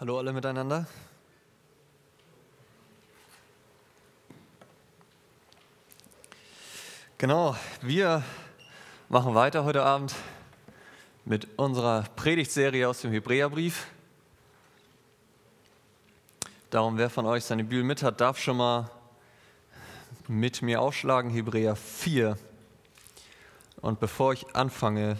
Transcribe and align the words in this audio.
Hallo 0.00 0.18
alle 0.18 0.32
miteinander. 0.32 0.88
Genau, 7.16 7.54
wir 7.80 8.24
machen 9.08 9.36
weiter 9.36 9.62
heute 9.62 9.84
Abend 9.84 10.12
mit 11.24 11.46
unserer 11.56 12.02
Predigtserie 12.16 12.88
aus 12.88 13.02
dem 13.02 13.12
Hebräerbrief. 13.12 13.86
Darum, 16.70 16.98
wer 16.98 17.08
von 17.08 17.24
euch 17.26 17.44
seine 17.44 17.62
Bibel 17.62 17.84
mit 17.84 18.02
hat, 18.02 18.20
darf 18.20 18.40
schon 18.40 18.56
mal 18.56 18.90
mit 20.26 20.60
mir 20.60 20.82
aufschlagen, 20.82 21.30
Hebräer 21.30 21.76
4. 21.76 22.36
Und 23.80 24.00
bevor 24.00 24.32
ich 24.32 24.56
anfange, 24.56 25.18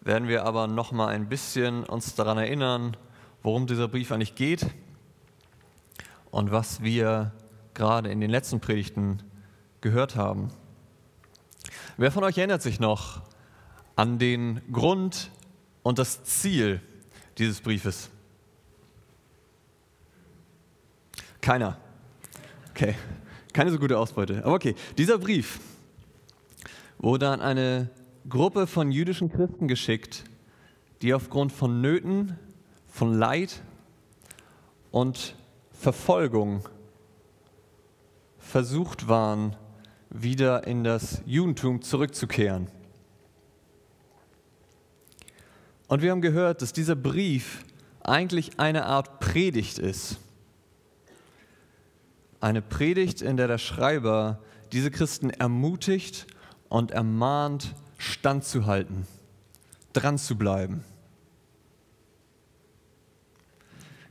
werden 0.00 0.28
wir 0.28 0.46
aber 0.46 0.66
noch 0.66 0.92
mal 0.92 1.08
ein 1.08 1.28
bisschen 1.28 1.84
uns 1.84 2.14
daran 2.14 2.38
erinnern, 2.38 2.96
worum 3.42 3.66
dieser 3.66 3.88
Brief 3.88 4.12
eigentlich 4.12 4.34
geht 4.34 4.66
und 6.30 6.50
was 6.50 6.82
wir 6.82 7.32
gerade 7.74 8.10
in 8.10 8.20
den 8.20 8.30
letzten 8.30 8.60
Predigten 8.60 9.22
gehört 9.80 10.16
haben. 10.16 10.50
Wer 11.96 12.10
von 12.10 12.24
euch 12.24 12.38
erinnert 12.38 12.62
sich 12.62 12.80
noch 12.80 13.22
an 13.96 14.18
den 14.18 14.60
Grund 14.72 15.30
und 15.82 15.98
das 15.98 16.24
Ziel 16.24 16.80
dieses 17.38 17.60
Briefes? 17.60 18.10
Keiner. 21.40 21.76
Okay, 22.70 22.94
keine 23.52 23.70
so 23.70 23.78
gute 23.78 23.98
Ausbeute. 23.98 24.44
Aber 24.44 24.54
okay, 24.54 24.74
dieser 24.96 25.18
Brief 25.18 25.60
wurde 26.98 27.28
an 27.28 27.40
eine 27.40 27.90
Gruppe 28.28 28.66
von 28.66 28.92
jüdischen 28.92 29.30
Christen 29.30 29.66
geschickt, 29.66 30.24
die 31.02 31.12
aufgrund 31.12 31.52
von 31.52 31.80
Nöten, 31.80 32.38
von 32.92 33.14
Leid 33.14 33.62
und 34.90 35.34
Verfolgung 35.72 36.68
versucht 38.38 39.08
waren, 39.08 39.56
wieder 40.10 40.66
in 40.66 40.84
das 40.84 41.22
Judentum 41.24 41.80
zurückzukehren. 41.80 42.68
Und 45.88 46.02
wir 46.02 46.10
haben 46.10 46.20
gehört, 46.20 46.60
dass 46.60 46.74
dieser 46.74 46.94
Brief 46.94 47.64
eigentlich 48.02 48.60
eine 48.60 48.84
Art 48.84 49.20
Predigt 49.20 49.78
ist. 49.78 50.18
Eine 52.40 52.60
Predigt, 52.60 53.22
in 53.22 53.38
der 53.38 53.48
der 53.48 53.58
Schreiber 53.58 54.38
diese 54.70 54.90
Christen 54.90 55.30
ermutigt 55.30 56.26
und 56.68 56.90
ermahnt, 56.90 57.74
standzuhalten, 57.96 59.06
dran 59.94 60.18
zu 60.18 60.36
bleiben. 60.36 60.84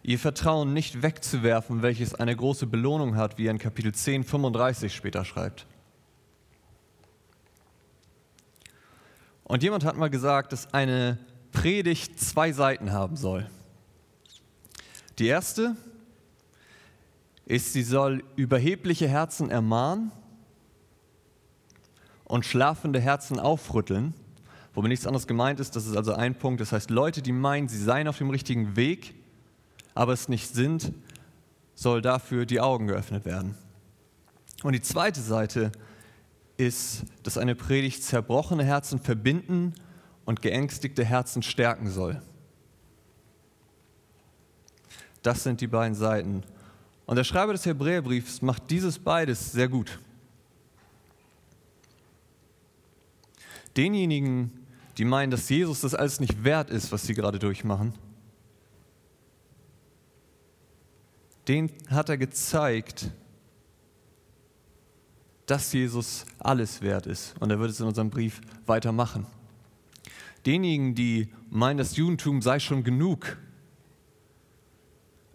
Ihr 0.03 0.17
Vertrauen 0.17 0.73
nicht 0.73 1.03
wegzuwerfen, 1.03 1.83
welches 1.83 2.15
eine 2.15 2.35
große 2.35 2.65
Belohnung 2.65 3.15
hat, 3.15 3.37
wie 3.37 3.47
er 3.47 3.51
in 3.51 3.59
Kapitel 3.59 3.93
10, 3.93 4.23
35 4.23 4.95
später 4.95 5.23
schreibt. 5.25 5.67
Und 9.43 9.61
jemand 9.63 9.85
hat 9.85 9.97
mal 9.97 10.09
gesagt, 10.09 10.53
dass 10.53 10.73
eine 10.73 11.19
Predigt 11.51 12.19
zwei 12.19 12.51
Seiten 12.51 12.91
haben 12.91 13.15
soll. 13.15 13.49
Die 15.19 15.27
erste 15.27 15.75
ist, 17.45 17.73
sie 17.73 17.83
soll 17.83 18.23
überhebliche 18.37 19.07
Herzen 19.07 19.51
ermahnen 19.51 20.11
und 22.23 22.45
schlafende 22.45 22.99
Herzen 22.99 23.39
aufrütteln. 23.39 24.13
Womit 24.73 24.89
nichts 24.89 25.05
anderes 25.05 25.27
gemeint 25.27 25.59
ist, 25.59 25.75
das 25.75 25.85
ist 25.85 25.97
also 25.97 26.13
ein 26.13 26.33
Punkt. 26.33 26.61
Das 26.61 26.71
heißt, 26.71 26.89
Leute, 26.89 27.21
die 27.21 27.33
meinen, 27.33 27.67
sie 27.67 27.77
seien 27.77 28.07
auf 28.07 28.17
dem 28.17 28.29
richtigen 28.29 28.77
Weg, 28.77 29.13
aber 29.93 30.13
es 30.13 30.29
nicht 30.29 30.53
sind, 30.53 30.93
soll 31.75 32.01
dafür 32.01 32.45
die 32.45 32.59
Augen 32.59 32.87
geöffnet 32.87 33.25
werden. 33.25 33.55
Und 34.63 34.73
die 34.73 34.81
zweite 34.81 35.21
Seite 35.21 35.71
ist, 36.57 37.03
dass 37.23 37.37
eine 37.37 37.55
Predigt 37.55 38.03
zerbrochene 38.03 38.63
Herzen 38.63 38.99
verbinden 38.99 39.73
und 40.25 40.41
geängstigte 40.41 41.03
Herzen 41.03 41.41
stärken 41.41 41.89
soll. 41.89 42.21
Das 45.23 45.43
sind 45.43 45.61
die 45.61 45.67
beiden 45.67 45.95
Seiten. 45.95 46.43
Und 47.05 47.15
der 47.15 47.23
Schreiber 47.23 47.53
des 47.53 47.65
Hebräerbriefs 47.65 48.41
macht 48.41 48.69
dieses 48.69 48.99
beides 48.99 49.51
sehr 49.51 49.67
gut. 49.67 49.99
Denjenigen, 53.77 54.51
die 54.97 55.05
meinen, 55.05 55.31
dass 55.31 55.49
Jesus 55.49 55.81
das 55.81 55.95
alles 55.95 56.19
nicht 56.19 56.43
wert 56.43 56.69
ist, 56.69 56.91
was 56.91 57.03
sie 57.03 57.13
gerade 57.13 57.39
durchmachen, 57.39 57.93
den 61.51 61.69
hat 61.89 62.07
er 62.07 62.17
gezeigt, 62.17 63.11
dass 65.45 65.73
Jesus 65.73 66.25
alles 66.39 66.81
wert 66.81 67.07
ist. 67.07 67.35
Und 67.41 67.51
er 67.51 67.59
wird 67.59 67.71
es 67.71 67.79
in 67.81 67.87
unserem 67.87 68.09
Brief 68.09 68.39
weitermachen. 68.65 69.27
Denjenigen, 70.45 70.95
die 70.95 71.33
meinen, 71.49 71.77
das 71.77 71.97
Judentum 71.97 72.41
sei 72.41 72.59
schon 72.59 72.85
genug, 72.85 73.37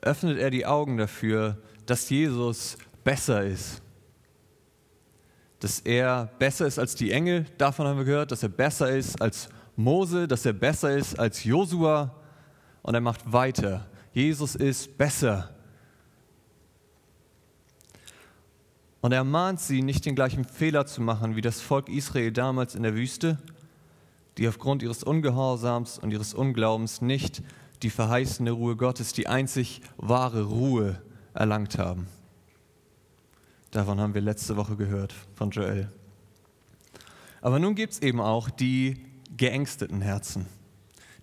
öffnet 0.00 0.38
er 0.38 0.48
die 0.48 0.64
Augen 0.64 0.96
dafür, 0.96 1.58
dass 1.84 2.08
Jesus 2.08 2.78
besser 3.04 3.44
ist. 3.44 3.82
Dass 5.60 5.80
er 5.80 6.30
besser 6.38 6.66
ist 6.66 6.78
als 6.78 6.94
die 6.94 7.10
Engel, 7.10 7.44
davon 7.58 7.86
haben 7.86 7.98
wir 7.98 8.06
gehört, 8.06 8.32
dass 8.32 8.42
er 8.42 8.48
besser 8.48 8.90
ist 8.90 9.20
als 9.20 9.50
Mose, 9.76 10.26
dass 10.26 10.46
er 10.46 10.54
besser 10.54 10.96
ist 10.96 11.18
als 11.18 11.44
Josua. 11.44 12.14
Und 12.80 12.94
er 12.94 13.02
macht 13.02 13.30
weiter. 13.30 13.86
Jesus 14.14 14.54
ist 14.54 14.96
besser. 14.96 15.55
Und 19.06 19.12
er 19.12 19.22
mahnt 19.22 19.60
sie, 19.60 19.82
nicht 19.82 20.04
den 20.04 20.16
gleichen 20.16 20.44
Fehler 20.44 20.84
zu 20.84 21.00
machen 21.00 21.36
wie 21.36 21.40
das 21.40 21.60
Volk 21.60 21.88
Israel 21.88 22.32
damals 22.32 22.74
in 22.74 22.82
der 22.82 22.96
Wüste, 22.96 23.38
die 24.36 24.48
aufgrund 24.48 24.82
ihres 24.82 25.04
Ungehorsams 25.04 26.00
und 26.00 26.10
ihres 26.10 26.34
Unglaubens 26.34 27.02
nicht 27.02 27.40
die 27.84 27.90
verheißene 27.90 28.50
Ruhe 28.50 28.74
Gottes, 28.74 29.12
die 29.12 29.28
einzig 29.28 29.80
wahre 29.96 30.42
Ruhe 30.42 31.00
erlangt 31.34 31.78
haben. 31.78 32.08
Davon 33.70 34.00
haben 34.00 34.12
wir 34.12 34.22
letzte 34.22 34.56
Woche 34.56 34.74
gehört 34.74 35.14
von 35.36 35.50
Joel. 35.50 35.88
Aber 37.42 37.60
nun 37.60 37.76
gibt 37.76 37.92
es 37.92 38.02
eben 38.02 38.20
auch 38.20 38.50
die 38.50 39.06
geängsteten 39.36 40.00
Herzen, 40.00 40.46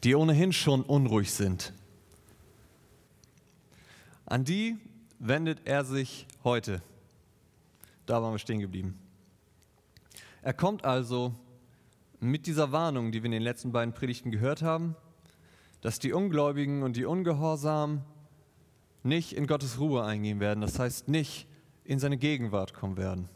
die 0.05 0.15
ohnehin 0.15 0.53
schon 0.53 0.83
unruhig 0.83 1.33
sind. 1.33 1.73
An 4.25 4.45
die 4.45 4.77
wendet 5.19 5.63
er 5.65 5.83
sich 5.83 6.27
heute. 6.45 6.81
Da 8.05 8.21
waren 8.21 8.33
wir 8.33 8.39
stehen 8.39 8.59
geblieben. 8.59 8.99
Er 10.41 10.53
kommt 10.53 10.83
also 10.83 11.33
mit 12.19 12.47
dieser 12.47 12.71
Warnung, 12.71 13.11
die 13.11 13.21
wir 13.21 13.27
in 13.27 13.31
den 13.31 13.41
letzten 13.41 13.71
beiden 13.71 13.93
Predigten 13.93 14.31
gehört 14.31 14.61
haben, 14.61 14.95
dass 15.81 15.99
die 15.99 16.13
Ungläubigen 16.13 16.83
und 16.83 16.95
die 16.95 17.05
Ungehorsamen 17.05 18.01
nicht 19.03 19.33
in 19.33 19.47
Gottes 19.47 19.79
Ruhe 19.79 20.03
eingehen 20.03 20.39
werden, 20.39 20.61
das 20.61 20.79
heißt 20.79 21.07
nicht 21.09 21.47
in 21.83 21.99
seine 21.99 22.17
Gegenwart 22.17 22.73
kommen 22.73 22.97
werden. 22.97 23.29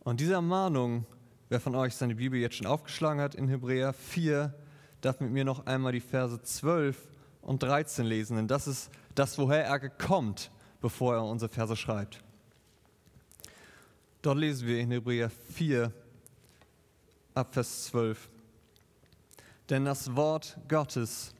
Und 0.00 0.20
diese 0.20 0.34
Ermahnung, 0.34 1.06
wer 1.48 1.60
von 1.60 1.74
euch 1.74 1.96
seine 1.96 2.14
Bibel 2.14 2.38
jetzt 2.38 2.56
schon 2.56 2.66
aufgeschlagen 2.66 3.20
hat 3.20 3.34
in 3.34 3.48
Hebräer 3.48 3.92
4, 3.92 4.54
darf 5.00 5.20
mit 5.20 5.32
mir 5.32 5.44
noch 5.44 5.66
einmal 5.66 5.92
die 5.92 6.00
Verse 6.00 6.40
12 6.40 6.96
und 7.42 7.62
13 7.62 8.06
lesen, 8.06 8.36
denn 8.36 8.48
das 8.48 8.68
ist 8.68 8.90
das, 9.14 9.38
woher 9.38 9.64
er 9.64 9.90
kommt 9.90 10.50
bevor 10.84 11.14
er 11.14 11.24
unsere 11.24 11.50
Verse 11.50 11.74
schreibt. 11.76 12.22
Dort 14.20 14.36
lesen 14.36 14.68
wir 14.68 14.78
in 14.80 14.90
Hebräer 14.90 15.30
4, 15.30 15.90
ab 17.32 17.54
Vers 17.54 17.84
12. 17.84 18.28
Denn 19.70 19.86
das 19.86 20.14
Wort 20.14 20.58
Gottes 20.68 21.34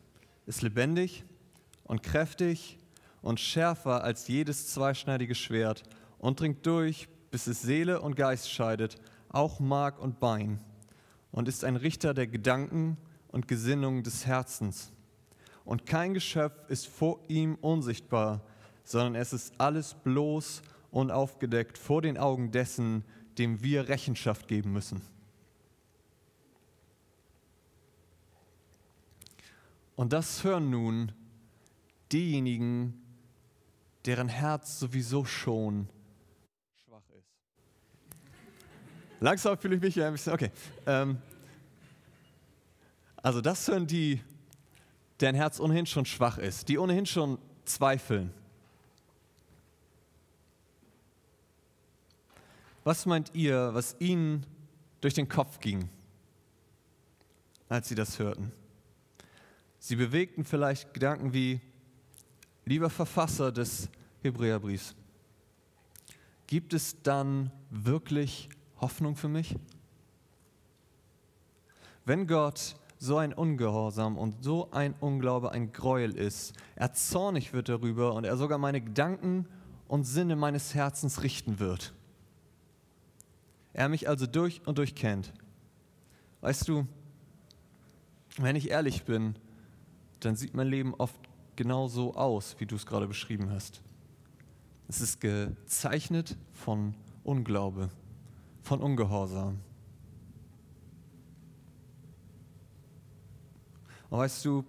ist 0.47 0.63
lebendig 0.63 1.27
und 1.83 2.03
kräftig 2.03 2.79
und 3.21 3.39
schärfer 3.39 4.03
als 4.03 4.29
jedes 4.29 4.73
zweischneidige 4.73 5.35
Schwert 5.35 5.83
und 6.17 6.41
dringt 6.41 6.65
durch, 6.65 7.11
bis 7.31 7.47
es 7.47 7.61
Seele 7.61 8.01
und 8.01 8.17
Geist 8.17 8.51
scheidet, 8.51 8.97
auch 9.29 9.61
Mark 9.61 9.99
und 9.99 10.21
Bein, 10.21 10.59
und 11.33 11.49
ist 11.49 11.65
ein 11.65 11.77
Richter 11.77 12.15
der 12.15 12.29
Gedanken 12.29 12.97
und 13.29 13.47
Gesinnungen 13.47 14.05
des 14.05 14.25
Herzens. 14.25 14.91
Und 15.67 15.85
kein 15.85 16.15
Geschöpf 16.15 16.71
ist 16.71 16.87
vor 16.87 17.21
ihm 17.29 17.57
unsichtbar, 17.57 18.41
sondern 18.85 19.15
es 19.15 19.33
ist 19.33 19.55
alles 19.59 19.95
bloß 19.95 20.63
und 20.91 21.11
aufgedeckt 21.11 21.79
vor 21.79 22.03
den 22.03 22.17
Augen 22.19 22.53
dessen, 22.53 23.05
dem 23.39 23.63
wir 23.63 23.89
Rechenschaft 23.89 24.47
geben 24.47 24.73
müssen. 24.73 25.03
Und 29.97 30.13
das 30.13 30.45
hören 30.45 30.71
nun 30.71 31.13
diejenigen, 32.13 33.01
deren 34.05 34.29
Herz 34.29 34.79
sowieso 34.79 35.25
schon 35.25 35.89
schwach 36.85 37.03
ist. 37.17 37.29
Langsam 39.21 39.57
fühle 39.57 39.77
ich 39.77 39.81
mich 39.81 39.95
ja 39.95 40.07
ein 40.07 40.13
bisschen, 40.13 40.33
okay. 40.33 40.51
Ähm, 40.87 41.19
also 43.17 43.41
das 43.41 43.67
hören 43.69 43.87
die, 43.87 44.21
deren 45.21 45.35
Herz 45.35 45.59
ohnehin 45.59 45.87
schon 45.87 46.05
schwach 46.05 46.39
ist, 46.39 46.69
die 46.69 46.79
ohnehin 46.79 47.07
schon 47.07 47.39
zweifeln. 47.65 48.33
Was 52.85 53.07
meint 53.07 53.35
ihr, 53.35 53.71
was 53.73 53.97
ihnen 53.99 54.45
durch 55.01 55.15
den 55.15 55.27
Kopf 55.27 55.59
ging, 55.61 55.89
als 57.71 57.89
sie 57.89 57.95
das 57.95 58.19
hörten? 58.19 58.53
Sie 59.79 59.97
bewegten 59.97 60.45
vielleicht 60.45 60.93
Gedanken 60.93 61.33
wie, 61.33 61.61
lieber 62.67 62.91
Verfasser 62.91 63.53
des 63.53 63.89
Hebräerbriefs, 64.23 64.95
gibt 66.47 66.75
es 66.75 67.03
dann 67.03 67.51
wirklich 67.71 68.51
Hoffnung 68.81 69.17
für 69.17 69.29
mich? 69.29 69.57
Wenn 72.05 72.27
Gott 72.27 72.77
so 72.99 73.17
ein 73.17 73.33
Ungehorsam 73.33 74.19
und 74.19 74.45
so 74.45 74.71
ein 74.73 74.95
Unglaube 75.01 75.53
ein 75.53 75.73
Gräuel 75.73 76.17
ist, 76.17 76.53
er 76.77 76.93
zornig 76.93 77.55
wird 77.55 77.71
darüber 77.71 78.13
und 78.13 78.25
er 78.25 78.37
sogar 78.37 78.59
meine 78.59 78.83
Gedanken 78.83 79.47
und 79.89 80.05
Sinne 80.05 80.37
meines 80.37 80.75
Herzens 80.75 81.23
richten 81.23 81.59
wird. 81.59 81.95
Er 83.75 83.89
mich 83.89 84.09
also 84.09 84.27
durch 84.27 84.67
und 84.67 84.79
durch 84.79 84.95
kennt. 84.95 85.33
Weißt 86.41 86.69
du, 86.69 86.87
wenn 88.39 88.57
ich 88.57 88.71
ehrlich 88.71 89.05
bin, 89.05 89.35
dann 90.21 90.37
sieht 90.37 90.55
mein 90.55 90.69
Leben 90.69 90.95
oft 90.95 91.19
genau 91.57 91.89
so 91.89 92.15
aus, 92.15 92.57
wie 92.59 92.67
du 92.67 92.77
es 92.77 92.87
gerade 92.87 93.09
beschrieben 93.09 93.51
hast. 93.51 93.83
Es 94.89 95.01
ist 95.01 95.21
gezeichnet 95.21 96.37
von 96.53 96.95
Unglaube, 97.25 97.91
von 98.63 98.81
Ungehorsam. 98.81 99.59
Und 104.09 104.19
weißt 104.19 104.45
du, 104.45 104.65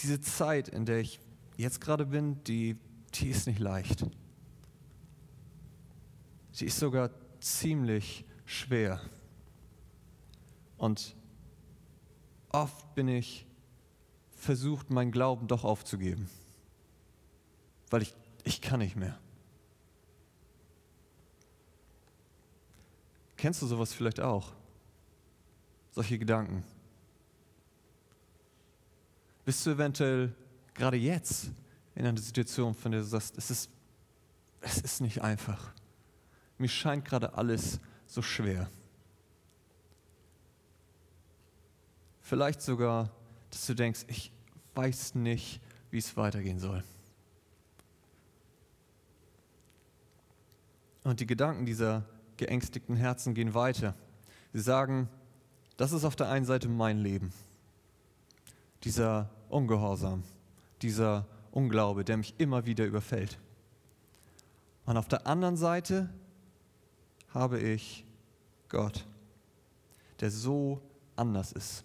diese 0.00 0.20
Zeit, 0.20 0.68
in 0.68 0.84
der 0.86 1.00
ich 1.00 1.18
jetzt 1.56 1.80
gerade 1.80 2.06
bin, 2.06 2.42
die, 2.44 2.76
die 3.14 3.28
ist 3.30 3.48
nicht 3.48 3.58
leicht. 3.58 4.06
Sie 6.52 6.66
ist 6.66 6.78
sogar 6.78 7.10
ziemlich 7.40 8.24
schwer. 8.44 9.00
Und 10.76 11.16
oft 12.50 12.94
bin 12.94 13.08
ich 13.08 13.46
versucht, 14.30 14.90
meinen 14.90 15.10
Glauben 15.10 15.48
doch 15.48 15.64
aufzugeben, 15.64 16.28
weil 17.90 18.02
ich, 18.02 18.14
ich 18.44 18.60
kann 18.60 18.78
nicht 18.80 18.96
mehr. 18.96 19.18
Kennst 23.36 23.62
du 23.62 23.66
sowas 23.66 23.92
vielleicht 23.92 24.20
auch? 24.20 24.52
Solche 25.92 26.18
Gedanken? 26.18 26.64
Bist 29.44 29.64
du 29.64 29.70
eventuell 29.70 30.34
gerade 30.74 30.96
jetzt 30.96 31.50
in 31.94 32.06
einer 32.06 32.20
Situation, 32.20 32.74
von 32.74 32.92
der 32.92 33.00
du 33.00 33.06
sagst, 33.06 33.36
es 33.38 33.50
ist, 33.50 33.70
es 34.60 34.78
ist 34.78 35.00
nicht 35.00 35.22
einfach. 35.22 35.72
Mir 36.58 36.68
scheint 36.68 37.04
gerade 37.04 37.34
alles 37.34 37.80
so 38.06 38.20
schwer. 38.20 38.68
Vielleicht 42.20 42.60
sogar, 42.60 43.10
dass 43.50 43.66
du 43.66 43.74
denkst, 43.74 44.04
ich 44.08 44.32
weiß 44.74 45.14
nicht, 45.14 45.60
wie 45.90 45.98
es 45.98 46.16
weitergehen 46.16 46.58
soll. 46.58 46.82
Und 51.04 51.20
die 51.20 51.26
Gedanken 51.26 51.64
dieser 51.64 52.04
geängstigten 52.36 52.96
Herzen 52.96 53.32
gehen 53.34 53.54
weiter. 53.54 53.94
Sie 54.52 54.60
sagen, 54.60 55.08
das 55.76 55.92
ist 55.92 56.04
auf 56.04 56.16
der 56.16 56.28
einen 56.28 56.44
Seite 56.44 56.68
mein 56.68 56.98
Leben. 56.98 57.32
Dieser 58.84 59.30
Ungehorsam, 59.48 60.22
dieser 60.82 61.26
Unglaube, 61.50 62.04
der 62.04 62.18
mich 62.18 62.34
immer 62.38 62.66
wieder 62.66 62.84
überfällt. 62.84 63.38
Und 64.84 64.96
auf 64.96 65.08
der 65.08 65.26
anderen 65.26 65.56
Seite 65.56 66.10
habe 67.34 67.60
ich 67.60 68.04
Gott, 68.68 69.06
der 70.20 70.30
so 70.30 70.80
anders 71.16 71.52
ist. 71.52 71.84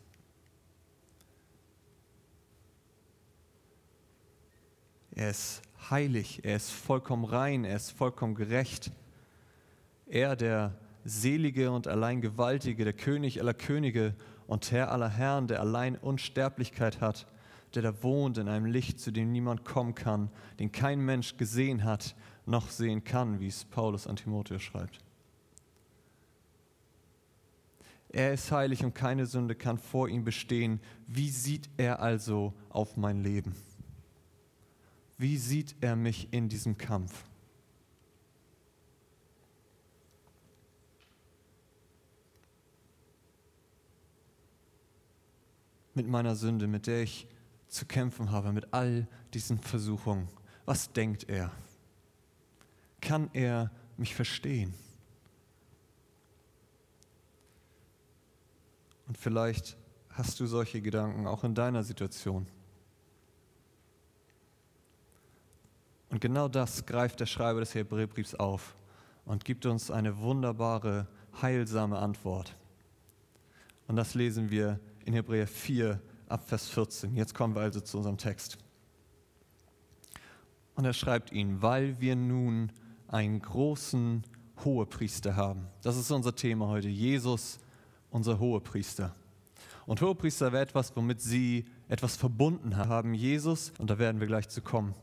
Er 5.15 5.29
ist 5.29 5.61
heilig, 5.89 6.43
er 6.43 6.55
ist 6.55 6.71
vollkommen 6.71 7.25
rein, 7.25 7.65
er 7.65 7.75
ist 7.75 7.91
vollkommen 7.91 8.35
gerecht. 8.35 8.91
Er, 10.07 10.35
der 10.35 10.75
Selige 11.05 11.71
und 11.71 11.87
allein 11.87 12.21
Gewaltige, 12.21 12.83
der 12.83 12.93
König 12.93 13.39
aller 13.39 13.53
Könige 13.53 14.15
und 14.47 14.71
Herr 14.71 14.91
aller 14.91 15.09
Herren, 15.09 15.47
der 15.47 15.59
allein 15.59 15.97
Unsterblichkeit 15.97 17.01
hat, 17.01 17.27
der 17.75 17.83
da 17.83 18.03
wohnt 18.03 18.37
in 18.37 18.47
einem 18.47 18.65
Licht, 18.65 18.99
zu 18.99 19.11
dem 19.11 19.31
niemand 19.31 19.65
kommen 19.65 19.95
kann, 19.95 20.29
den 20.59 20.71
kein 20.71 20.99
Mensch 20.99 21.37
gesehen 21.37 21.83
hat, 21.83 22.15
noch 22.45 22.69
sehen 22.69 23.03
kann, 23.03 23.39
wie 23.39 23.47
es 23.47 23.65
Paulus 23.65 24.07
an 24.07 24.15
Timotheus 24.15 24.61
schreibt. 24.61 24.99
Er 28.13 28.31
ist 28.31 28.51
heilig 28.51 28.85
und 28.85 28.93
keine 28.93 29.25
Sünde 29.25 29.55
kann 29.55 29.79
vor 29.79 30.07
ihm 30.07 30.23
bestehen. 30.23 30.79
Wie 31.07 31.31
sieht 31.31 31.67
er 31.77 31.99
also 31.99 32.53
auf 32.69 32.95
mein 32.95 33.23
Leben? 33.23 33.55
Wie 35.17 35.35
sieht 35.37 35.75
er 35.81 35.95
mich 35.95 36.31
in 36.31 36.47
diesem 36.47 36.77
Kampf? 36.77 37.25
Mit 45.95 46.07
meiner 46.07 46.35
Sünde, 46.35 46.67
mit 46.67 46.85
der 46.85 47.01
ich 47.01 47.27
zu 47.67 47.87
kämpfen 47.87 48.29
habe 48.29 48.51
mit 48.51 48.75
all 48.75 49.07
diesen 49.33 49.57
Versuchungen. 49.57 50.27
Was 50.65 50.93
denkt 50.93 51.27
er? 51.27 51.51
Kann 53.01 53.31
er 53.33 53.71
mich 53.97 54.13
verstehen? 54.13 54.75
Und 59.13 59.19
vielleicht 59.19 59.77
hast 60.09 60.39
du 60.39 60.47
solche 60.47 60.81
Gedanken 60.81 61.27
auch 61.27 61.43
in 61.43 61.53
deiner 61.53 61.83
Situation. 61.83 62.47
Und 66.09 66.19
genau 66.19 66.47
das 66.47 66.87
greift 66.87 67.19
der 67.19 67.27
Schreiber 67.27 67.59
des 67.59 67.75
Hebräerbriefs 67.75 68.33
auf 68.33 68.75
und 69.25 69.45
gibt 69.45 69.67
uns 69.67 69.91
eine 69.91 70.17
wunderbare, 70.17 71.05
heilsame 71.43 71.99
Antwort. 71.99 72.55
Und 73.87 73.97
das 73.97 74.15
lesen 74.15 74.49
wir 74.49 74.79
in 75.05 75.13
Hebräer 75.13 75.45
4, 75.45 76.01
ab 76.27 76.49
Vers 76.49 76.69
14. 76.69 77.15
Jetzt 77.15 77.35
kommen 77.35 77.53
wir 77.53 77.61
also 77.61 77.81
zu 77.81 77.97
unserem 77.97 78.17
Text. 78.17 78.57
Und 80.73 80.85
er 80.85 80.93
schreibt 80.93 81.31
ihn, 81.31 81.61
weil 81.61 82.01
wir 82.01 82.15
nun 82.15 82.71
einen 83.09 83.39
großen 83.39 84.23
Hohepriester 84.65 85.35
haben. 85.35 85.67
Das 85.83 85.97
ist 85.97 86.09
unser 86.09 86.33
Thema 86.33 86.67
heute. 86.67 86.87
Jesus, 86.87 87.59
unser 88.13 88.39
Hohepriester. 88.39 89.13
Und 89.85 90.01
Hohepriester 90.01 90.53
wäre 90.53 90.63
etwas, 90.63 90.95
womit 90.95 91.19
sie 91.19 91.65
etwas 91.89 92.15
verbunden 92.15 92.77
haben. 92.77 93.13
Jesus, 93.13 93.73
und 93.79 93.89
da 93.89 93.99
werden 93.99 94.21
wir 94.21 94.27
gleich 94.27 94.47
zu 94.47 94.61
kommen. 94.61 94.93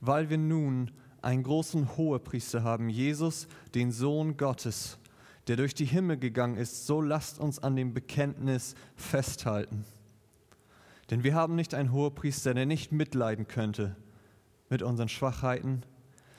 Weil 0.00 0.28
wir 0.28 0.38
nun 0.38 0.90
einen 1.22 1.44
großen 1.44 1.96
Hohepriester 1.96 2.62
haben, 2.62 2.88
Jesus, 2.88 3.46
den 3.74 3.92
Sohn 3.92 4.36
Gottes, 4.36 4.98
der 5.46 5.56
durch 5.56 5.72
die 5.72 5.84
Himmel 5.84 6.18
gegangen 6.18 6.56
ist, 6.56 6.86
so 6.86 7.00
lasst 7.00 7.38
uns 7.38 7.60
an 7.60 7.76
dem 7.76 7.94
Bekenntnis 7.94 8.74
festhalten. 8.96 9.84
Denn 11.10 11.24
wir 11.24 11.34
haben 11.34 11.54
nicht 11.54 11.74
einen 11.74 11.92
Hohepriester, 11.92 12.54
der 12.54 12.66
nicht 12.66 12.90
mitleiden 12.92 13.46
könnte 13.46 13.96
mit 14.68 14.82
unseren 14.82 15.08
Schwachheiten, 15.08 15.82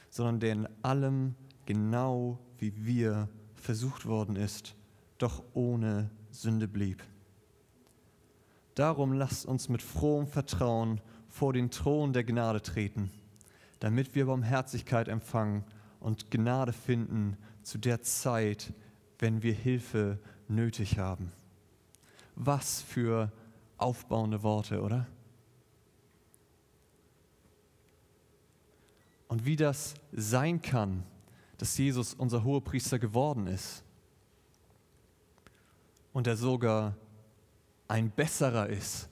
sondern 0.09 0.39
der 0.41 0.51
in 0.51 0.67
allem 0.83 1.35
genau 1.65 2.39
wie 2.59 2.73
wir 2.85 3.29
versucht 3.55 4.05
worden 4.05 4.35
ist, 4.35 4.75
doch 5.23 5.41
ohne 5.53 6.09
Sünde 6.31 6.67
blieb. 6.67 7.01
Darum 8.75 9.13
lasst 9.13 9.45
uns 9.45 9.69
mit 9.69 9.81
frohem 9.81 10.27
Vertrauen 10.27 10.99
vor 11.29 11.53
den 11.53 11.71
Thron 11.71 12.11
der 12.11 12.25
Gnade 12.25 12.61
treten, 12.61 13.09
damit 13.79 14.15
wir 14.15 14.25
Barmherzigkeit 14.25 15.07
empfangen 15.07 15.63
und 16.01 16.29
Gnade 16.29 16.73
finden 16.73 17.37
zu 17.61 17.77
der 17.77 18.01
Zeit, 18.01 18.73
wenn 19.19 19.43
wir 19.43 19.53
Hilfe 19.53 20.19
nötig 20.49 20.99
haben. 20.99 21.31
Was 22.35 22.81
für 22.81 23.31
aufbauende 23.77 24.43
Worte, 24.43 24.81
oder? 24.81 25.07
Und 29.29 29.45
wie 29.45 29.55
das 29.55 29.93
sein 30.11 30.61
kann, 30.61 31.03
dass 31.57 31.77
Jesus 31.77 32.13
unser 32.13 32.43
Hohepriester 32.43 32.99
geworden 32.99 33.47
ist 33.47 33.85
und 36.13 36.27
er 36.27 36.37
sogar 36.37 36.95
ein 37.87 38.09
besserer 38.11 38.69
ist 38.69 39.09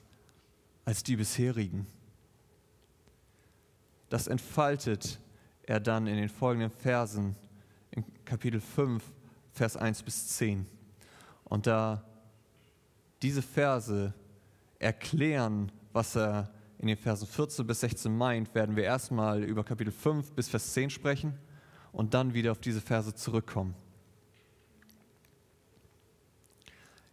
als 0.84 1.02
die 1.02 1.16
bisherigen. 1.16 1.86
Das 4.08 4.26
entfaltet 4.26 5.20
er 5.64 5.80
dann 5.80 6.06
in 6.06 6.16
den 6.16 6.28
folgenden 6.28 6.70
Versen 6.70 7.36
in 7.90 8.04
Kapitel 8.24 8.60
5, 8.60 9.02
Vers 9.52 9.76
1 9.76 10.02
bis 10.02 10.28
10. 10.28 10.66
Und 11.44 11.66
da 11.66 12.04
diese 13.20 13.42
Verse 13.42 14.12
erklären, 14.78 15.70
was 15.92 16.16
er 16.16 16.50
in 16.78 16.88
den 16.88 16.96
Versen 16.96 17.26
14 17.26 17.66
bis 17.66 17.80
16 17.80 18.16
meint, 18.16 18.54
werden 18.54 18.74
wir 18.74 18.84
erstmal 18.84 19.44
über 19.44 19.62
Kapitel 19.62 19.92
5 19.92 20.32
bis 20.32 20.48
Vers 20.48 20.72
10 20.72 20.90
sprechen 20.90 21.38
und 21.92 22.14
dann 22.14 22.34
wieder 22.34 22.50
auf 22.52 22.58
diese 22.58 22.80
Verse 22.80 23.14
zurückkommen. 23.14 23.74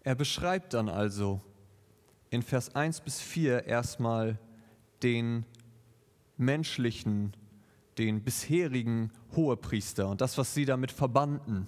Er 0.10 0.16
beschreibt 0.16 0.74
dann 0.74 0.90
also 0.90 1.40
in 2.32 2.42
Vers 2.42 2.74
1 2.74 3.02
bis 3.02 3.22
4 3.22 3.68
erstmal 3.68 4.40
den 5.04 5.46
menschlichen, 6.36 7.38
den 8.00 8.24
bisherigen 8.24 9.12
Hohepriester 9.36 10.10
und 10.10 10.20
das, 10.20 10.36
was 10.40 10.56
sie 10.56 10.66
damit 10.66 10.92
verbanden. 10.92 11.68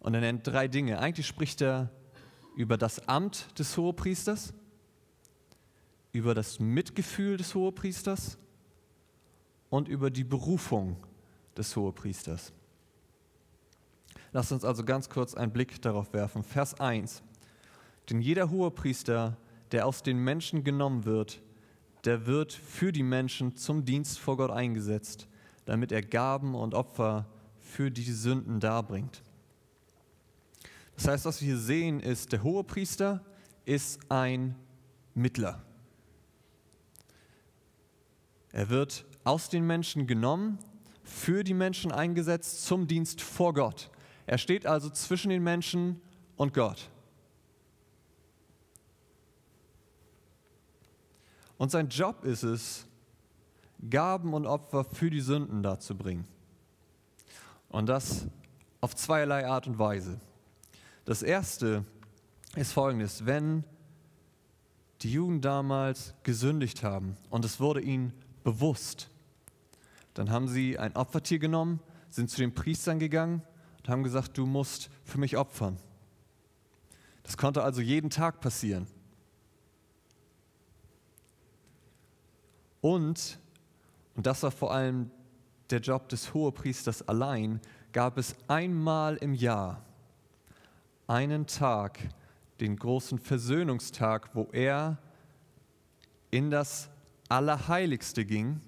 Und 0.00 0.14
er 0.14 0.20
nennt 0.20 0.48
drei 0.48 0.66
Dinge. 0.66 0.98
Eigentlich 0.98 1.28
spricht 1.28 1.60
er 1.60 1.90
über 2.56 2.76
das 2.76 3.06
Amt 3.06 3.56
des 3.56 3.76
Hohepriesters, 3.76 4.52
über 6.10 6.34
das 6.34 6.58
Mitgefühl 6.58 7.36
des 7.36 7.54
Hohepriesters 7.54 8.36
und 9.70 9.86
über 9.86 10.10
die 10.10 10.24
Berufung 10.24 10.96
des 11.56 11.76
Hohepriesters. 11.76 12.52
Lasst 14.32 14.52
uns 14.52 14.64
also 14.64 14.84
ganz 14.84 15.10
kurz 15.10 15.34
einen 15.34 15.52
Blick 15.52 15.80
darauf 15.82 16.12
werfen. 16.12 16.42
Vers 16.42 16.80
1. 16.80 17.22
Denn 18.08 18.20
jeder 18.20 18.50
Hohepriester, 18.50 19.36
der 19.72 19.86
aus 19.86 20.02
den 20.02 20.18
Menschen 20.18 20.64
genommen 20.64 21.04
wird, 21.04 21.42
der 22.04 22.26
wird 22.26 22.52
für 22.52 22.92
die 22.92 23.02
Menschen 23.02 23.56
zum 23.56 23.84
Dienst 23.84 24.18
vor 24.18 24.36
Gott 24.36 24.50
eingesetzt, 24.50 25.28
damit 25.66 25.92
er 25.92 26.02
Gaben 26.02 26.54
und 26.54 26.74
Opfer 26.74 27.26
für 27.60 27.90
die 27.90 28.10
Sünden 28.10 28.58
darbringt. 28.58 29.22
Das 30.96 31.08
heißt, 31.08 31.24
was 31.24 31.40
wir 31.40 31.48
hier 31.48 31.58
sehen, 31.58 32.00
ist, 32.00 32.32
der 32.32 32.42
Hohepriester 32.42 33.24
ist 33.64 34.00
ein 34.10 34.56
Mittler. 35.14 35.62
Er 38.50 38.68
wird 38.68 39.04
aus 39.24 39.48
den 39.48 39.66
Menschen 39.66 40.06
genommen, 40.06 40.58
für 41.04 41.44
die 41.44 41.54
Menschen 41.54 41.92
eingesetzt 41.92 42.64
zum 42.64 42.86
Dienst 42.86 43.20
vor 43.20 43.54
Gott. 43.54 43.90
Er 44.26 44.38
steht 44.38 44.66
also 44.66 44.90
zwischen 44.90 45.30
den 45.30 45.42
Menschen 45.42 46.00
und 46.36 46.54
Gott. 46.54 46.88
Und 51.58 51.70
sein 51.70 51.88
Job 51.88 52.24
ist 52.24 52.42
es, 52.42 52.86
Gaben 53.88 54.32
und 54.34 54.46
Opfer 54.46 54.84
für 54.84 55.10
die 55.10 55.20
Sünden 55.20 55.62
darzubringen. 55.62 56.26
Und 57.68 57.86
das 57.86 58.26
auf 58.80 58.94
zweierlei 58.94 59.46
Art 59.46 59.66
und 59.66 59.78
Weise. 59.78 60.20
Das 61.04 61.22
erste 61.22 61.84
ist 62.54 62.72
folgendes: 62.72 63.26
Wenn 63.26 63.64
die 65.02 65.12
Juden 65.12 65.40
damals 65.40 66.14
gesündigt 66.22 66.84
haben 66.84 67.16
und 67.30 67.44
es 67.44 67.58
wurde 67.58 67.80
ihnen 67.80 68.12
bewusst. 68.44 69.08
Dann 70.14 70.30
haben 70.30 70.46
sie 70.46 70.78
ein 70.78 70.94
Opfertier 70.94 71.38
genommen, 71.38 71.80
sind 72.08 72.30
zu 72.30 72.36
den 72.38 72.54
Priestern 72.54 72.98
gegangen 72.98 73.42
und 73.82 73.88
haben 73.88 74.02
gesagt, 74.02 74.38
du 74.38 74.46
musst 74.46 74.90
für 75.04 75.18
mich 75.18 75.36
opfern. 75.36 75.76
Das 77.22 77.36
konnte 77.36 77.62
also 77.62 77.80
jeden 77.80 78.10
Tag 78.10 78.40
passieren. 78.40 78.86
Und, 82.80 83.38
und 84.16 84.26
das 84.26 84.42
war 84.42 84.50
vor 84.50 84.72
allem 84.72 85.10
der 85.70 85.80
Job 85.80 86.08
des 86.08 86.34
Hohepriesters 86.34 87.06
allein, 87.08 87.60
gab 87.92 88.18
es 88.18 88.36
einmal 88.48 89.16
im 89.16 89.34
Jahr 89.34 89.82
einen 91.06 91.46
Tag, 91.46 91.98
den 92.60 92.76
großen 92.76 93.18
Versöhnungstag, 93.18 94.30
wo 94.34 94.48
er 94.52 94.98
in 96.30 96.50
das 96.50 96.88
Allerheiligste 97.28 98.24
ging, 98.24 98.60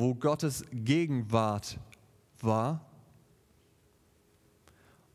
wo 0.00 0.14
Gottes 0.14 0.64
Gegenwart 0.72 1.78
war 2.40 2.86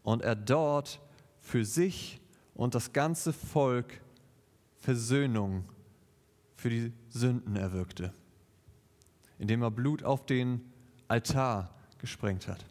und 0.04 0.22
er 0.22 0.36
dort 0.36 1.02
für 1.40 1.66
sich 1.66 2.22
und 2.54 2.76
das 2.76 2.94
ganze 2.94 3.34
Volk 3.34 4.00
Versöhnung 4.76 5.66
für 6.56 6.70
die 6.70 6.94
Sünden 7.10 7.56
erwirkte, 7.56 8.14
indem 9.40 9.64
er 9.64 9.72
Blut 9.72 10.04
auf 10.04 10.28
den 10.28 10.62
Altar 11.08 11.74
gesprengt 11.98 12.48
hat. 12.48 12.64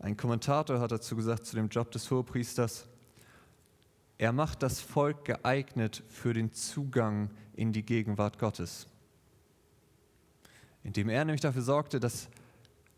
Ein 0.00 0.18
Kommentator 0.18 0.80
hat 0.80 0.92
dazu 0.92 1.16
gesagt, 1.16 1.46
zu 1.46 1.56
dem 1.56 1.68
Job 1.68 1.90
des 1.92 2.10
Hohepriesters, 2.10 2.86
er 4.18 4.32
macht 4.32 4.62
das 4.62 4.80
Volk 4.80 5.24
geeignet 5.24 6.02
für 6.08 6.32
den 6.32 6.52
Zugang 6.52 7.30
in 7.54 7.72
die 7.72 7.84
Gegenwart 7.84 8.38
Gottes, 8.38 8.86
indem 10.82 11.08
er 11.08 11.24
nämlich 11.24 11.42
dafür 11.42 11.62
sorgte, 11.62 12.00
dass 12.00 12.28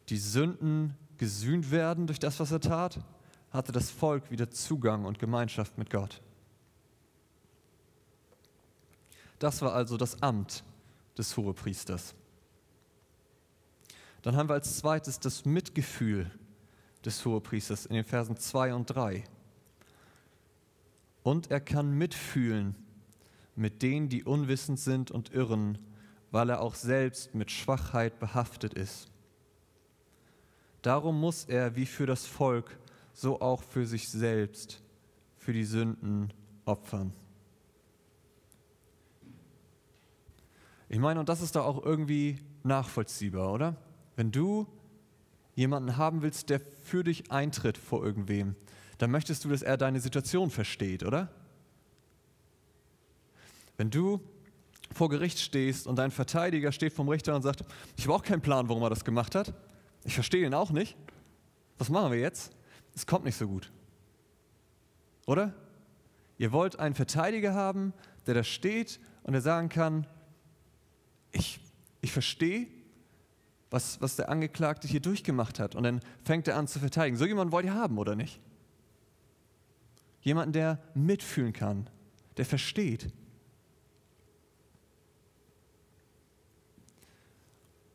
die 0.08 0.18
Sünden 0.18 0.94
gesühnt 1.16 1.70
werden 1.70 2.06
durch 2.06 2.18
das, 2.18 2.38
was 2.38 2.52
er 2.52 2.60
tat, 2.60 3.00
hatte 3.50 3.72
das 3.72 3.90
Volk 3.90 4.30
wieder 4.30 4.50
Zugang 4.50 5.04
und 5.04 5.18
Gemeinschaft 5.18 5.76
mit 5.78 5.90
Gott. 5.90 6.20
Das 9.38 9.62
war 9.62 9.72
also 9.72 9.96
das 9.96 10.22
Amt 10.22 10.64
des 11.16 11.37
Hohepriesters. 11.37 12.14
Dann 14.22 14.37
haben 14.37 14.48
wir 14.48 14.54
als 14.54 14.78
zweites 14.78 15.20
das 15.20 15.44
Mitgefühl 15.44 16.30
des 17.04 17.25
Hohepriesters 17.25 17.87
in 17.87 17.94
den 17.94 18.04
Versen 18.04 18.37
2 18.37 18.75
und 18.75 18.87
3. 18.87 19.25
Und 21.28 21.50
er 21.50 21.61
kann 21.61 21.92
mitfühlen 21.92 22.75
mit 23.54 23.82
denen, 23.82 24.08
die 24.08 24.25
unwissend 24.25 24.80
sind 24.80 25.11
und 25.11 25.35
irren, 25.35 25.76
weil 26.30 26.49
er 26.49 26.62
auch 26.62 26.75
selbst 26.75 27.35
mit 27.35 27.50
Schwachheit 27.50 28.18
behaftet 28.18 28.73
ist. 28.73 29.11
Darum 30.80 31.20
muss 31.20 31.44
er 31.44 31.76
wie 31.76 31.85
für 31.85 32.06
das 32.06 32.25
Volk, 32.25 32.78
so 33.12 33.42
auch 33.42 33.62
für 33.62 33.85
sich 33.85 34.08
selbst, 34.08 34.80
für 35.37 35.52
die 35.52 35.66
Sünden 35.66 36.32
opfern. 36.64 37.12
Ich 40.88 40.99
meine, 40.99 41.20
und 41.20 41.28
das 41.28 41.42
ist 41.42 41.56
doch 41.56 41.66
auch 41.66 41.85
irgendwie 41.85 42.38
nachvollziehbar, 42.62 43.52
oder? 43.52 43.76
Wenn 44.16 44.32
du 44.32 44.66
jemanden 45.56 45.99
haben 45.99 46.23
willst, 46.23 46.49
der 46.49 46.62
für 46.85 47.04
dich 47.04 47.30
eintritt 47.30 47.76
vor 47.76 48.02
irgendwem, 48.02 48.56
dann 48.99 49.11
möchtest 49.11 49.45
du, 49.45 49.49
dass 49.49 49.62
er 49.62 49.76
deine 49.76 50.00
Situation 50.00 50.50
versteht, 50.50 51.05
oder? 51.05 51.28
Wenn 53.76 53.90
du 53.90 54.21
vor 54.93 55.09
Gericht 55.09 55.38
stehst 55.38 55.87
und 55.87 55.97
dein 55.97 56.11
Verteidiger 56.11 56.73
steht 56.73 56.93
vom 56.93 57.09
Richter 57.09 57.35
und 57.37 57.43
sagt, 57.43 57.64
ich 57.97 58.05
habe 58.05 58.14
auch 58.14 58.23
keinen 58.23 58.40
Plan, 58.40 58.69
warum 58.69 58.83
er 58.83 58.90
das 58.90 59.05
gemacht 59.05 59.35
hat, 59.35 59.55
ich 60.05 60.14
verstehe 60.14 60.45
ihn 60.45 60.55
auch 60.55 60.71
nicht, 60.71 60.97
was 61.78 61.88
machen 61.88 62.12
wir 62.12 62.19
jetzt? 62.19 62.52
Es 62.95 63.07
kommt 63.07 63.25
nicht 63.25 63.37
so 63.37 63.47
gut. 63.47 63.71
Oder? 65.26 65.55
Ihr 66.38 66.52
wollt 66.52 66.78
einen 66.78 66.95
Verteidiger 66.95 67.55
haben, 67.55 67.93
der 68.26 68.35
da 68.35 68.43
steht 68.43 68.99
und 69.23 69.33
der 69.33 69.43
sagen 69.43 69.69
kann, 69.69 70.07
ich, 71.31 71.61
ich 72.00 72.11
verstehe, 72.11 72.67
was, 73.71 74.00
was 74.00 74.17
der 74.17 74.28
Angeklagte 74.31 74.88
hier 74.88 75.00
durchgemacht 75.00 75.61
hat. 75.61 75.75
Und 75.75 75.83
dann 75.83 76.00
fängt 76.25 76.49
er 76.49 76.57
an 76.57 76.67
zu 76.67 76.78
verteidigen. 76.78 77.17
So 77.17 77.26
jemanden 77.26 77.52
wollt 77.52 77.67
ihr 77.67 77.75
haben, 77.75 77.99
oder 77.99 78.17
nicht? 78.17 78.40
Jemanden, 80.28 80.52
der 80.52 80.78
mitfühlen 80.92 81.54
kann, 81.54 81.88
der 82.37 82.44
versteht. 82.44 83.11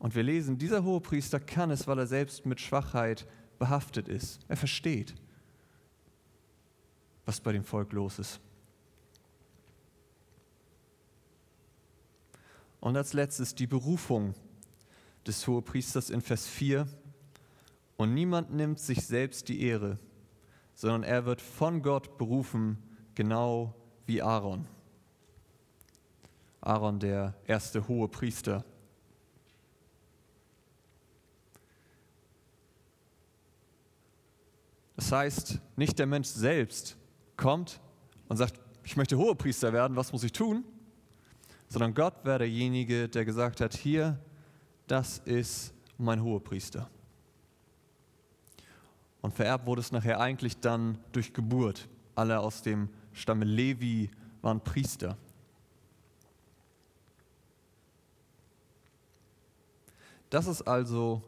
Und 0.00 0.16
wir 0.16 0.24
lesen, 0.24 0.58
dieser 0.58 0.82
Hohepriester 0.82 1.38
kann 1.38 1.70
es, 1.70 1.86
weil 1.86 1.96
er 1.96 2.08
selbst 2.08 2.44
mit 2.44 2.60
Schwachheit 2.60 3.24
behaftet 3.60 4.08
ist. 4.08 4.40
Er 4.48 4.56
versteht, 4.56 5.14
was 7.24 7.40
bei 7.40 7.52
dem 7.52 7.62
Volk 7.62 7.92
los 7.92 8.18
ist. 8.18 8.40
Und 12.80 12.96
als 12.96 13.12
letztes 13.12 13.54
die 13.54 13.68
Berufung 13.68 14.34
des 15.24 15.46
Hohepriesters 15.46 16.10
in 16.10 16.20
Vers 16.20 16.48
4. 16.48 16.88
Und 17.96 18.12
niemand 18.12 18.52
nimmt 18.52 18.80
sich 18.80 19.06
selbst 19.06 19.48
die 19.48 19.62
Ehre, 19.62 20.00
sondern 20.74 21.02
er 21.02 21.24
wird 21.24 21.40
von 21.40 21.82
Gott 21.82 22.18
berufen, 22.18 22.78
genau 23.14 23.74
wie 24.06 24.20
Aaron. 24.20 24.66
Aaron, 26.60 26.98
der 26.98 27.34
erste 27.46 27.86
hohe 27.88 28.08
Priester. 28.08 28.64
Das 34.96 35.10
heißt, 35.12 35.60
nicht 35.76 35.98
der 35.98 36.06
Mensch 36.06 36.28
selbst 36.28 36.96
kommt 37.36 37.80
und 38.28 38.36
sagt, 38.36 38.60
ich 38.84 38.96
möchte 38.96 39.18
Hohepriester 39.18 39.72
werden, 39.72 39.96
was 39.96 40.12
muss 40.12 40.24
ich 40.24 40.32
tun? 40.32 40.64
Sondern 41.68 41.94
Gott 41.94 42.24
wäre 42.24 42.38
derjenige, 42.40 43.08
der 43.08 43.24
gesagt 43.24 43.60
hat, 43.60 43.74
hier 43.74 44.18
das 44.86 45.18
ist 45.18 45.72
mein 45.96 46.22
Hohepriester. 46.22 46.90
Und 49.24 49.32
vererbt 49.32 49.64
wurde 49.64 49.80
es 49.80 49.90
nachher 49.90 50.20
eigentlich 50.20 50.60
dann 50.60 50.98
durch 51.12 51.32
Geburt. 51.32 51.88
Alle 52.14 52.40
aus 52.40 52.60
dem 52.60 52.90
Stamme 53.14 53.46
Levi 53.46 54.10
waren 54.42 54.60
Priester. 54.60 55.16
Das 60.28 60.46
ist 60.46 60.60
also 60.60 61.22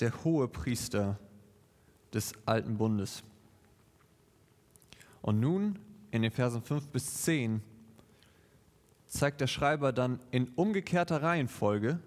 der 0.00 0.24
hohe 0.24 0.48
Priester 0.48 1.20
des 2.12 2.32
alten 2.46 2.76
Bundes. 2.78 3.22
Und 5.22 5.38
nun 5.38 5.78
in 6.10 6.22
den 6.22 6.32
Versen 6.32 6.62
5 6.62 6.88
bis 6.88 7.22
10 7.22 7.62
zeigt 9.06 9.40
der 9.40 9.46
Schreiber 9.46 9.92
dann 9.92 10.18
in 10.32 10.48
umgekehrter 10.56 11.22
Reihenfolge 11.22 12.00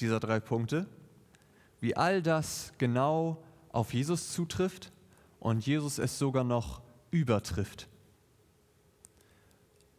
dieser 0.00 0.20
drei 0.20 0.38
Punkte, 0.38 0.86
wie 1.82 1.96
all 1.96 2.22
das 2.22 2.72
genau 2.78 3.42
auf 3.72 3.92
Jesus 3.92 4.32
zutrifft 4.32 4.92
und 5.40 5.66
Jesus 5.66 5.98
es 5.98 6.16
sogar 6.16 6.44
noch 6.44 6.80
übertrifft. 7.10 7.88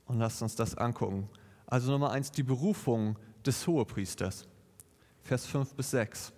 Und 0.05 0.17
lasst 0.17 0.41
uns 0.41 0.55
das 0.55 0.75
angucken. 0.75 1.27
Also 1.67 1.91
Nummer 1.91 2.11
eins, 2.11 2.31
die 2.31 2.41
Berufung 2.41 3.19
des 3.45 3.67
Hohepriesters. 3.67 4.47
Vers 5.23 5.45
5 5.45 5.75
bis 5.75 5.91
6. 5.91 6.31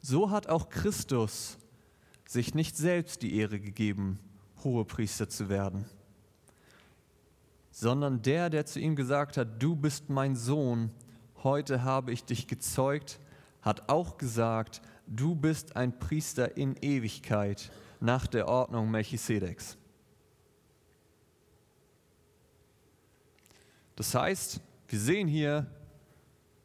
So 0.00 0.30
hat 0.30 0.46
auch 0.46 0.68
Christus 0.68 1.58
sich 2.24 2.54
nicht 2.54 2.76
selbst 2.76 3.20
die 3.20 3.36
Ehre 3.36 3.58
gegeben, 3.58 4.20
Hohepriester 4.62 5.28
zu 5.28 5.48
werden, 5.48 5.86
sondern 7.72 8.22
der, 8.22 8.48
der 8.48 8.64
zu 8.64 8.78
ihm 8.78 8.94
gesagt 8.94 9.36
hat, 9.36 9.60
du 9.60 9.74
bist 9.74 10.08
mein 10.08 10.36
Sohn, 10.36 10.92
heute 11.42 11.82
habe 11.82 12.12
ich 12.12 12.24
dich 12.24 12.46
gezeugt, 12.46 13.18
hat 13.64 13.88
auch 13.88 14.18
gesagt, 14.18 14.82
du 15.06 15.34
bist 15.34 15.74
ein 15.74 15.98
Priester 15.98 16.56
in 16.56 16.76
Ewigkeit 16.76 17.70
nach 17.98 18.26
der 18.26 18.46
Ordnung 18.46 18.90
Melchisedeks. 18.90 19.78
Das 23.96 24.14
heißt, 24.14 24.60
wir 24.88 24.98
sehen 24.98 25.28
hier, 25.28 25.66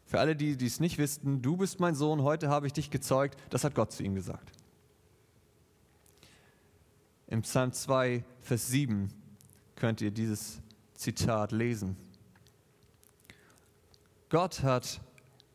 für 0.05 0.19
alle, 0.19 0.35
die 0.35 0.53
es 0.65 0.79
nicht 0.79 0.97
wissen, 0.97 1.41
du 1.41 1.55
bist 1.55 1.79
mein 1.79 1.95
Sohn, 1.95 2.23
heute 2.23 2.49
habe 2.49 2.67
ich 2.67 2.73
dich 2.73 2.89
gezeugt, 2.89 3.39
das 3.49 3.63
hat 3.63 3.75
Gott 3.75 3.91
zu 3.91 4.03
ihm 4.03 4.15
gesagt. 4.15 4.51
Im 7.27 7.43
Psalm 7.43 7.71
2, 7.71 8.25
Vers 8.41 8.67
7 8.67 9.13
könnt 9.75 10.01
ihr 10.01 10.11
dieses 10.11 10.59
Zitat 10.95 11.51
lesen. 11.51 11.95
Gott 14.29 14.63
hat 14.63 14.99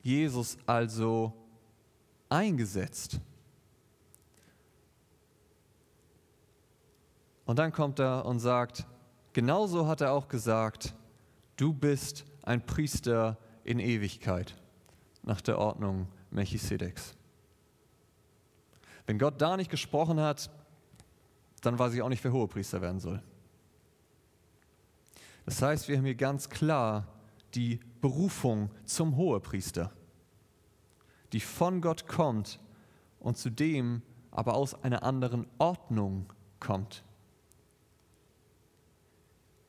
Jesus 0.05 0.59
also 0.67 1.33
eingesetzt. 2.29 3.21
Und 7.47 7.59
dann 7.59 7.73
kommt 7.73 7.99
er 7.99 8.25
und 8.27 8.39
sagt, 8.39 8.87
genauso 9.33 9.87
hat 9.89 10.03
er 10.03 10.13
auch 10.13 10.29
gesagt, 10.29 10.95
du 11.57 11.73
bist 11.73 12.25
ein 12.43 12.65
Priester 12.65 13.39
in 13.65 13.79
Ewigkeit 13.79 14.55
nach 15.23 15.41
der 15.41 15.59
Ordnung 15.59 16.07
Melchisedeks. 16.31 17.17
Wenn 19.07 19.19
Gott 19.19 19.41
da 19.41 19.57
nicht 19.57 19.71
gesprochen 19.71 20.21
hat, 20.21 20.51
dann 21.63 21.79
weiß 21.79 21.95
ich 21.95 22.03
auch 22.03 22.11
nicht, 22.11 22.23
wer 22.25 22.33
Hohepriester 22.33 22.83
werden 22.83 23.01
soll. 23.01 23.23
Das 25.47 25.63
heißt, 25.63 25.89
wir 25.89 25.97
haben 25.97 26.05
hier 26.05 26.15
ganz 26.15 26.51
klar 26.51 27.07
die 27.55 27.81
Berufung 28.05 28.69
zum 28.85 29.17
Hohepriester, 29.17 29.91
die 31.33 31.41
von 31.41 31.81
Gott 31.81 32.07
kommt 32.07 32.61
und 33.19 33.39
zudem 33.39 34.03
aber 34.31 34.57
aus 34.57 34.75
einer 34.85 35.05
anderen 35.05 35.47
Ordnung 35.57 36.31
kommt. 36.61 37.03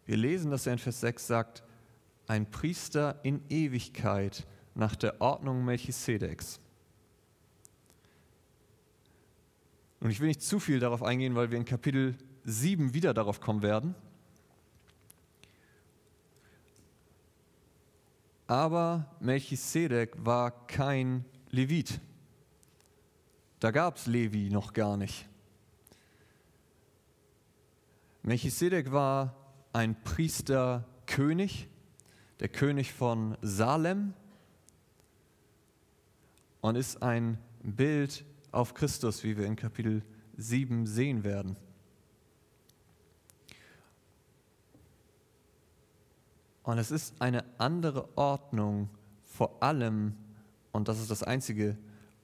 Wir 0.06 0.18
lesen, 0.18 0.52
dass 0.52 0.68
er 0.68 0.74
in 0.74 0.80
Vers 0.80 1.00
6 1.00 1.26
sagt, 1.26 1.64
ein 2.28 2.52
Priester 2.52 3.22
in 3.24 3.42
Ewigkeit 3.48 4.46
nach 4.74 4.98
der 4.98 5.22
Ordnung 5.22 5.64
Melchisedeks. 5.64 6.60
Und 10.02 10.10
ich 10.10 10.20
will 10.20 10.28
nicht 10.28 10.42
zu 10.42 10.60
viel 10.60 10.82
darauf 10.82 11.04
eingehen, 11.04 11.36
weil 11.36 11.52
wir 11.52 11.58
in 11.58 11.64
Kapitel 11.64 12.18
7 12.44 12.94
wieder 12.94 13.14
darauf 13.14 13.40
kommen 13.40 13.62
werden. 13.62 13.96
Aber 18.48 19.16
Melchisedek 19.20 20.14
war 20.18 20.68
kein 20.68 21.26
Levit. 21.50 22.00
Da 23.60 23.72
gab 23.72 23.98
es 23.98 24.06
Levi 24.06 24.50
noch 24.50 24.74
gar 24.74 24.98
nicht. 24.98 25.28
Melchisedek 28.22 28.92
war 28.92 29.36
ein 29.74 29.96
Priesterkönig, 30.04 31.68
der 32.40 32.50
König 32.50 32.94
von 32.94 33.38
Salem 33.42 34.14
und 36.62 36.76
ist 36.76 37.02
ein 37.02 37.38
Bild 37.64 38.26
auf 38.52 38.74
Christus, 38.74 39.24
wie 39.24 39.38
wir 39.38 39.46
in 39.46 39.56
Kapitel 39.56 40.04
7 40.38 40.86
sehen 40.86 41.24
werden. 41.24 41.56
Und 46.66 46.80
es 46.80 46.90
ist 46.90 47.14
eine 47.22 47.46
andere 47.60 48.10
Ordnung, 48.18 48.90
vor 49.22 49.62
allem, 49.62 50.16
und 50.72 50.88
das 50.88 51.00
ist 51.00 51.12
das 51.12 51.22
Einzige, 51.22 51.78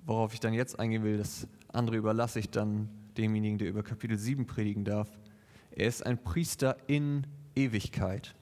worauf 0.04 0.34
ich 0.34 0.40
dann 0.40 0.54
jetzt 0.54 0.80
eingehen 0.80 1.04
will, 1.04 1.18
das 1.18 1.48
andere 1.72 1.98
überlasse 1.98 2.40
ich 2.40 2.50
dann 2.50 2.90
demjenigen, 3.18 3.60
der 3.60 3.70
über 3.70 3.84
Kapitel 3.84 4.18
7 4.18 4.48
predigen 4.48 4.84
darf. 4.84 5.10
Er 5.70 5.88
ist 5.88 6.04
ein 6.04 6.24
Priester 6.24 6.76
in 6.88 7.28
Ewigkeit. 7.56 8.34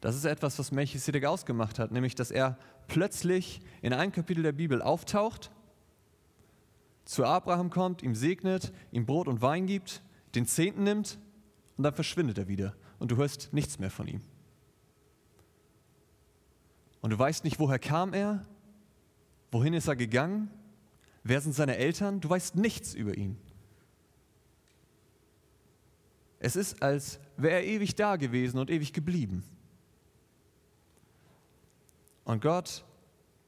Das 0.00 0.16
ist 0.16 0.24
etwas, 0.24 0.58
was 0.58 0.72
Melchisedek 0.72 1.26
ausgemacht 1.26 1.78
hat, 1.78 1.92
nämlich 1.92 2.16
dass 2.16 2.32
er 2.32 2.58
plötzlich 2.88 3.60
in 3.82 3.92
einem 3.92 4.10
Kapitel 4.10 4.42
der 4.42 4.52
Bibel 4.52 4.82
auftaucht, 4.82 5.52
zu 7.04 7.24
Abraham 7.24 7.70
kommt, 7.70 8.02
ihm 8.02 8.16
segnet, 8.16 8.72
ihm 8.90 9.06
Brot 9.06 9.28
und 9.28 9.42
Wein 9.42 9.66
gibt, 9.66 10.02
den 10.34 10.44
Zehnten 10.44 10.82
nimmt 10.82 11.20
und 11.76 11.84
dann 11.84 11.94
verschwindet 11.94 12.36
er 12.36 12.48
wieder 12.48 12.74
und 12.98 13.12
du 13.12 13.16
hörst 13.16 13.52
nichts 13.52 13.78
mehr 13.78 13.90
von 13.90 14.08
ihm. 14.08 14.22
Und 17.06 17.10
du 17.10 17.20
weißt 17.20 17.44
nicht, 17.44 17.60
woher 17.60 17.78
kam 17.78 18.14
er, 18.14 18.44
wohin 19.52 19.74
ist 19.74 19.86
er 19.86 19.94
gegangen, 19.94 20.50
wer 21.22 21.40
sind 21.40 21.52
seine 21.52 21.76
Eltern, 21.76 22.20
du 22.20 22.28
weißt 22.28 22.56
nichts 22.56 22.94
über 22.94 23.16
ihn. 23.16 23.38
Es 26.40 26.56
ist, 26.56 26.82
als 26.82 27.20
wäre 27.36 27.60
er 27.60 27.64
ewig 27.64 27.94
da 27.94 28.16
gewesen 28.16 28.58
und 28.58 28.72
ewig 28.72 28.92
geblieben. 28.92 29.44
Und 32.24 32.42
Gott 32.42 32.84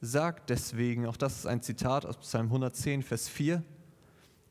sagt 0.00 0.50
deswegen, 0.50 1.06
auch 1.06 1.16
das 1.16 1.38
ist 1.38 1.46
ein 1.46 1.60
Zitat 1.60 2.06
aus 2.06 2.16
Psalm 2.18 2.46
110, 2.46 3.02
Vers 3.02 3.28
4, 3.28 3.64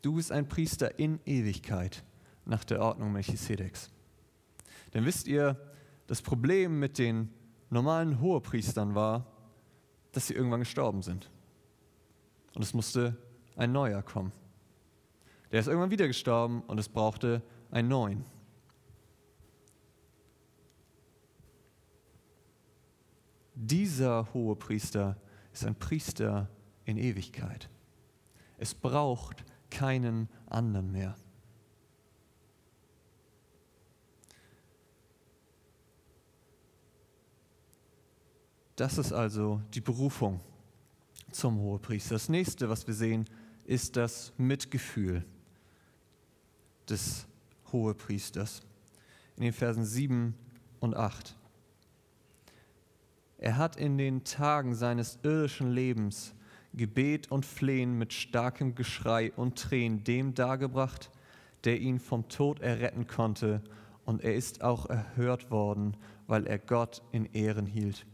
du 0.01 0.15
bist 0.15 0.33
ein 0.33 0.49
Priester 0.49 0.99
in 0.99 1.21
Ewigkeit 1.25 2.03
nach 2.43 2.65
der 2.65 2.81
Ordnung 2.81 3.13
Melchisedeks. 3.13 3.89
Denn 4.93 5.05
wisst 5.05 5.29
ihr, 5.29 5.55
das 6.07 6.21
Problem 6.21 6.77
mit 6.77 6.97
den 6.97 7.29
normalen 7.69 8.19
Hohepriestern 8.21 8.95
war, 8.95 9.25
dass 10.11 10.27
sie 10.27 10.33
irgendwann 10.33 10.61
gestorben 10.61 11.01
sind. 11.01 11.29
Und 12.55 12.61
es 12.63 12.73
musste 12.73 13.17
ein 13.55 13.71
neuer 13.71 14.01
kommen. 14.01 14.31
Der 15.51 15.59
ist 15.59 15.67
irgendwann 15.67 15.91
wieder 15.91 16.07
gestorben 16.07 16.61
und 16.61 16.79
es 16.79 16.89
brauchte 16.89 17.41
einen 17.71 17.87
neuen. 17.87 18.25
Dieser 23.53 24.31
Hohepriester 24.33 25.17
ist 25.51 25.65
ein 25.65 25.75
Priester 25.75 26.49
in 26.85 26.97
Ewigkeit. 26.97 27.69
Es 28.57 28.75
braucht 28.75 29.43
keinen 29.69 30.29
anderen 30.47 30.91
mehr. 30.91 31.15
Das 38.77 38.99
ist 38.99 39.11
also 39.11 39.59
die 39.73 39.81
Berufung 39.81 40.39
zum 41.31 41.57
Hohepriester. 41.57 42.13
Das 42.13 42.29
nächste, 42.29 42.69
was 42.69 42.85
wir 42.85 42.93
sehen, 42.93 43.25
ist 43.65 43.97
das 43.97 44.31
Mitgefühl 44.37 45.25
des 46.87 47.25
Hohepriesters. 47.71 48.61
In 49.35 49.43
den 49.43 49.53
Versen 49.53 49.83
7 49.83 50.35
und 50.79 50.95
8. 50.95 51.35
Er 53.39 53.57
hat 53.57 53.77
in 53.77 53.97
den 53.97 54.23
Tagen 54.23 54.75
seines 54.75 55.17
irdischen 55.23 55.71
Lebens 55.71 56.35
Gebet 56.75 57.31
und 57.31 57.47
Flehen 57.47 57.97
mit 57.97 58.13
starkem 58.13 58.75
Geschrei 58.75 59.31
und 59.35 59.57
Tränen 59.57 60.03
dem 60.03 60.35
dargebracht, 60.35 61.09
der 61.63 61.81
ihn 61.81 61.99
vom 61.99 62.29
Tod 62.29 62.59
erretten 62.59 63.07
konnte, 63.07 63.63
und 64.05 64.23
er 64.23 64.35
ist 64.35 64.61
auch 64.61 64.85
erhört 64.85 65.49
worden, 65.49 65.97
weil 66.27 66.45
er 66.45 66.59
Gott 66.59 67.01
in 67.11 67.25
Ehren 67.33 67.65
hielt. 67.65 68.05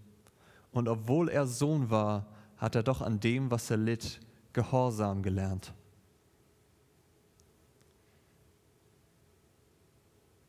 Und 0.74 0.88
obwohl 0.88 1.30
er 1.30 1.48
Sohn 1.48 1.90
war, 1.90 2.28
hat 2.58 2.76
er 2.76 2.84
doch 2.84 3.02
an 3.02 3.20
dem, 3.20 3.52
was 3.52 3.70
er 3.70 3.78
litt, 3.78 4.20
Gehorsam 4.52 5.24
gelernt. 5.24 5.74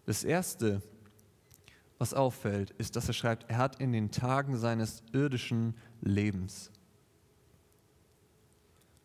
Das 0.04 0.24
Erste, 0.24 0.82
was 1.98 2.12
auffällt, 2.12 2.70
ist, 2.72 2.96
dass 2.96 3.08
er 3.08 3.14
schreibt, 3.14 3.48
er 3.48 3.56
hat 3.56 3.80
in 3.80 3.92
den 3.92 4.10
Tagen 4.10 4.58
seines 4.58 5.02
irdischen 5.12 5.74
Lebens. 6.02 6.70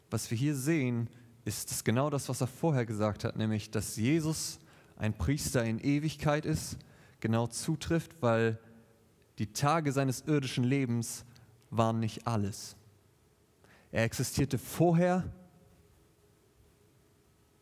Was 0.09 0.29
wir 0.29 0.37
hier 0.37 0.55
sehen, 0.55 1.09
ist 1.45 1.85
genau 1.85 2.09
das, 2.09 2.27
was 2.27 2.41
er 2.41 2.47
vorher 2.47 2.85
gesagt 2.85 3.23
hat, 3.23 3.37
nämlich, 3.37 3.71
dass 3.71 3.95
Jesus 3.95 4.59
ein 4.97 5.17
Priester 5.17 5.63
in 5.63 5.79
Ewigkeit 5.79 6.45
ist, 6.45 6.77
genau 7.21 7.47
zutrifft, 7.47 8.21
weil 8.21 8.59
die 9.39 9.51
Tage 9.53 9.91
seines 9.93 10.21
irdischen 10.21 10.65
Lebens 10.65 11.25
waren 11.69 11.99
nicht 11.99 12.27
alles. 12.27 12.75
Er 13.91 14.03
existierte 14.03 14.57
vorher 14.57 15.31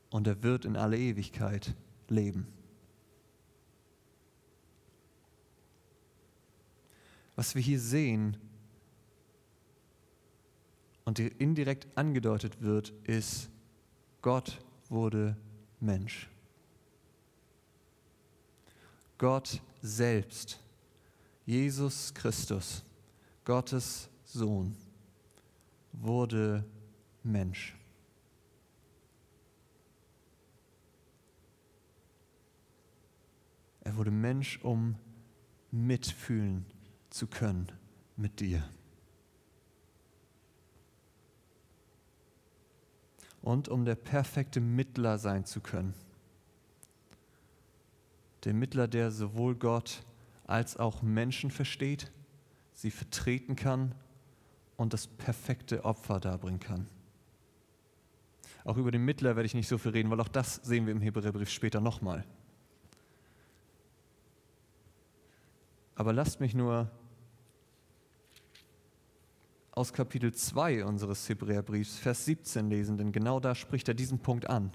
und 0.10 0.28
er 0.28 0.42
wird 0.42 0.66
in 0.66 0.76
alle 0.76 0.98
Ewigkeit 0.98 1.76
leben. 2.10 2.48
Was 7.36 7.54
wir 7.54 7.62
hier 7.62 7.80
sehen 7.80 8.36
und 11.06 11.20
indirekt 11.20 11.88
angedeutet 11.96 12.62
wird, 12.62 12.90
ist, 13.04 13.52
Gott 14.24 14.60
wurde 14.90 15.38
Mensch. 15.80 16.28
Gott 19.20 19.62
selbst, 19.82 20.60
Jesus 21.48 22.14
Christus, 22.14 22.84
Gottes 23.46 24.10
Sohn, 24.26 24.76
wurde 25.94 26.66
Mensch. 27.24 27.74
Er 33.80 33.96
wurde 33.96 34.12
Mensch, 34.12 34.60
um 34.62 34.96
mitfühlen 35.72 36.66
zu 37.10 37.28
können 37.28 37.72
mit 38.18 38.42
dir. 38.42 38.68
Und 43.42 43.70
um 43.70 43.86
der 43.86 43.96
perfekte 43.96 44.60
Mittler 44.60 45.18
sein 45.18 45.46
zu 45.46 45.62
können. 45.62 45.94
Der 48.44 48.54
Mittler, 48.54 48.90
der 48.90 49.12
sowohl 49.12 49.56
Gott 49.56 50.04
auch 50.48 51.02
Menschen 51.02 51.52
versteht, 51.52 52.12
sie 52.74 52.92
vertreten 52.92 53.56
kann 53.56 53.94
und 54.78 54.94
das 54.94 55.08
perfekte 55.08 55.84
Opfer 55.84 56.20
darbringen 56.20 56.60
kann. 56.60 56.88
Auch 58.64 58.78
über 58.78 58.92
den 58.92 59.06
Mittler 59.06 59.36
werde 59.36 59.46
ich 59.46 59.54
nicht 59.54 59.68
so 59.68 59.78
viel 59.78 59.92
reden, 59.92 60.10
weil 60.10 60.20
auch 60.20 60.28
das 60.28 60.56
sehen 60.56 60.86
wir 60.86 60.92
im 60.92 61.02
Hebräerbrief 61.02 61.50
später 61.50 61.80
nochmal. 61.80 62.26
Aber 65.96 66.14
lasst 66.14 66.40
mich 66.40 66.54
nur 66.54 66.92
aus 69.72 69.94
Kapitel 69.94 70.34
2 70.34 70.86
unseres 70.86 71.28
Hebräerbriefs, 71.30 71.98
Vers 71.98 72.26
17 72.26 72.70
lesen, 72.70 72.98
denn 72.98 73.12
genau 73.12 73.40
da 73.40 73.56
spricht 73.56 73.88
er 73.88 73.94
diesen 73.94 74.20
Punkt 74.20 74.50
an. 74.50 74.72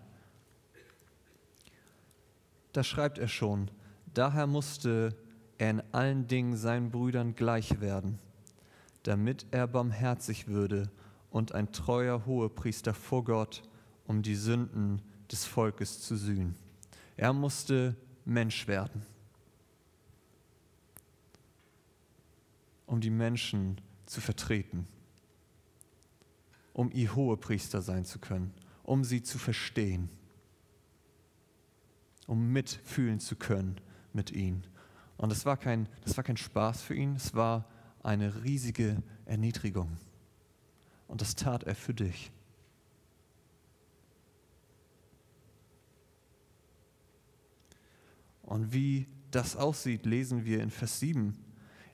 Da 2.73 2.83
schreibt 2.83 3.19
er 3.19 3.29
schon, 3.29 3.71
daher 4.15 4.47
musste 4.47 5.17
er 5.63 5.71
in 5.71 5.83
allen 5.93 6.27
Dingen 6.27 6.57
seinen 6.57 6.91
Brüdern 6.91 7.37
gleich 7.37 7.81
werden, 7.81 8.19
damit 9.05 9.47
er 9.53 9.69
barmherzig 9.69 10.49
würde 10.49 10.91
und 11.31 11.53
ein 11.53 11.71
treuer 11.71 12.27
Hohepriester 12.27 12.93
vor 12.95 13.23
Gott, 13.23 13.63
um 14.05 14.23
die 14.23 14.35
Sünden 14.35 15.01
des 15.31 15.45
Volkes 15.45 16.01
zu 16.01 16.17
sühnen. 16.17 16.57
Er 17.17 17.33
musste 17.33 17.97
Mensch 18.25 18.67
werden. 18.67 19.07
um 22.87 23.01
die 23.01 23.09
Menschen 23.09 23.81
zu 24.05 24.21
vertreten, 24.21 24.87
um 26.75 26.91
ihr 26.93 27.17
Hohepriester 27.17 27.81
sein 27.81 28.05
zu 28.05 28.19
können, 28.19 28.53
um 28.83 29.03
sie 29.03 29.23
zu 29.23 29.39
verstehen, 29.39 30.11
um 32.27 32.53
mitfühlen 32.53 33.19
zu 33.19 33.35
können 33.37 33.81
mit 34.13 34.31
ihnen. 34.31 34.67
Und 35.23 35.31
das 35.31 35.47
war 35.47 35.57
kein, 35.57 35.89
das 36.05 36.17
war 36.17 36.25
kein 36.25 36.37
Spaß 36.37 36.83
für 36.83 36.95
ihn, 36.95 37.15
es 37.15 37.33
war 37.33 37.65
eine 38.03 38.43
riesige 38.43 39.03
Erniedrigung. 39.25 39.97
Und 41.09 41.21
das 41.21 41.35
tat 41.37 41.63
er 41.63 41.75
für 41.75 41.95
dich. 41.95 42.33
Und 48.43 48.75
wie 48.75 49.07
das 49.31 49.57
aussieht, 49.57 50.05
lesen 50.05 50.45
wir 50.45 50.61
in 50.61 50.71
Vers 50.71 51.01
7 51.01 51.39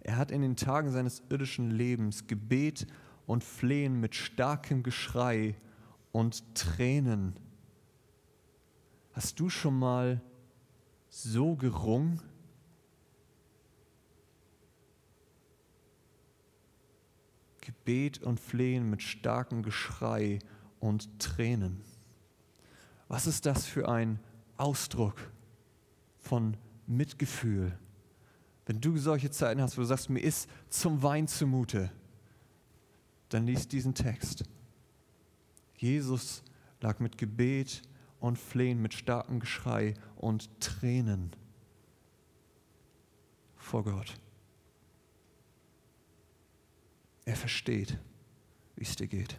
er 0.01 0.17
hat 0.17 0.31
in 0.31 0.41
den 0.41 0.57
Tagen 0.57 0.91
seines 0.91 1.23
irdischen 1.29 1.71
Lebens 1.71 2.27
Gebet 2.27 2.87
und 3.27 3.45
Flehen 3.45 4.01
mit 4.01 4.15
starkem 4.15 4.83
Geschrei 4.83 5.55
und 6.13 6.55
Tränen. 6.55 7.35
Hast 9.13 9.39
du 9.39 9.51
schon 9.51 9.79
mal 9.79 10.23
so 11.11 11.57
gerungen? 11.57 12.23
Gebet 17.69 18.23
und 18.23 18.41
Flehen 18.41 18.89
mit 18.89 19.03
starkem 19.03 19.63
Geschrei 19.63 20.39
und 20.81 21.21
Tränen. 21.21 21.83
Was 23.09 23.27
ist 23.27 23.45
das 23.45 23.67
für 23.67 23.91
ein 23.91 24.21
Ausdruck 24.57 25.31
von 26.17 26.57
Mitgefühl? 26.87 27.79
Wenn 28.65 28.81
du 28.81 28.97
solche 28.97 29.31
Zeiten 29.31 29.61
hast, 29.61 29.77
wo 29.77 29.83
du 29.83 29.87
sagst, 29.87 30.09
mir 30.09 30.21
ist 30.21 30.49
zum 30.71 31.03
Wein 31.03 31.29
zumute, 31.29 31.93
dann 33.29 33.45
lies 33.45 33.69
diesen 33.69 33.93
Text. 33.93 34.45
Jesus 35.77 36.43
lag 36.81 37.01
mit 37.01 37.19
Gebet 37.19 37.83
und 38.19 38.39
Flehen, 38.39 38.81
mit 38.81 38.95
starkem 38.95 39.41
Geschrei 39.41 39.93
und 40.17 40.59
Tränen 40.59 41.33
vor 43.57 43.85
Gott. 43.85 44.15
Er 47.29 47.37
versteht, 47.37 47.99
wie 48.75 48.85
es 48.85 48.97
dir 48.97 49.07
geht. 49.07 49.39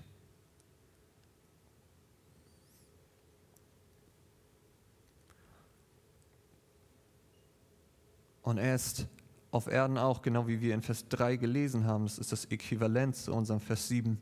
Und 8.44 8.60
er 8.60 8.76
ist 8.76 9.08
auf 9.50 9.66
Erden 9.66 9.98
auch, 9.98 10.22
genau 10.22 10.48
wie 10.48 10.62
wir 10.62 10.76
in 10.76 10.84
Vers 10.84 11.08
3 11.10 11.38
gelesen 11.38 11.86
haben. 11.86 12.04
Das 12.04 12.20
ist 12.20 12.32
das 12.32 12.46
Äquivalent 12.46 13.16
zu 13.16 13.34
unserem 13.34 13.60
Vers 13.60 13.88
7. 13.88 14.22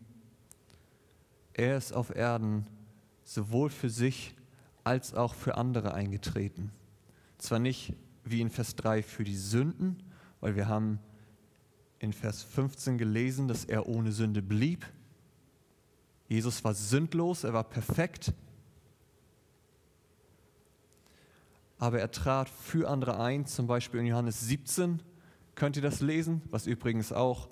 Er 1.52 1.76
ist 1.76 1.92
auf 1.92 2.16
Erden 2.16 2.66
sowohl 3.26 3.70
für 3.70 3.90
sich 3.90 4.34
als 4.86 5.14
auch 5.14 5.34
für 5.34 5.58
andere 5.58 5.94
eingetreten. 5.94 6.72
Zwar 7.38 7.60
nicht 7.60 7.94
wie 8.24 8.40
in 8.40 8.50
Vers 8.50 8.78
3 8.78 9.04
für 9.04 9.26
die 9.26 9.36
Sünden, 9.36 10.02
weil 10.40 10.56
wir 10.56 10.70
haben 10.70 11.00
in 12.00 12.14
Vers 12.14 12.44
15 12.44 12.98
gelesen, 12.98 13.48
dass 13.48 13.66
er 13.66 13.88
ohne 13.88 14.12
Sünde 14.12 14.42
blieb. 14.42 14.86
Jesus 16.28 16.64
war 16.64 16.74
sündlos, 16.74 17.44
er 17.44 17.54
war 17.54 17.64
perfekt. 17.64 18.34
Aber 21.80 22.00
er 22.00 22.12
trat 22.12 22.50
für 22.50 22.90
andere 22.90 23.20
ein, 23.20 23.46
zum 23.46 23.68
Beispiel 23.68 24.00
in 24.00 24.08
Johannes 24.08 24.42
17, 24.42 25.02
könnt 25.56 25.76
ihr 25.76 25.82
das 25.82 26.02
lesen, 26.02 26.42
was 26.50 26.68
übrigens 26.68 27.12
auch 27.12 27.50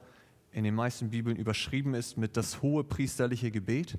in 0.51 0.63
den 0.63 0.75
meisten 0.75 1.09
Bibeln 1.09 1.37
überschrieben 1.37 1.93
ist 1.93 2.17
mit 2.17 2.37
das 2.37 2.61
hohe 2.61 2.83
priesterliche 2.83 3.51
Gebet, 3.51 3.97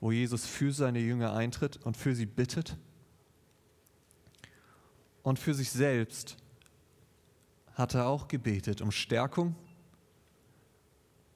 wo 0.00 0.10
Jesus 0.10 0.46
für 0.46 0.72
seine 0.72 1.00
Jünger 1.00 1.34
eintritt 1.34 1.78
und 1.84 1.96
für 1.96 2.14
sie 2.14 2.26
bittet. 2.26 2.76
Und 5.22 5.38
für 5.38 5.52
sich 5.52 5.70
selbst 5.70 6.38
hat 7.80 7.94
er 7.94 8.06
auch 8.06 8.28
gebetet 8.28 8.82
um 8.82 8.92
Stärkung, 8.92 9.56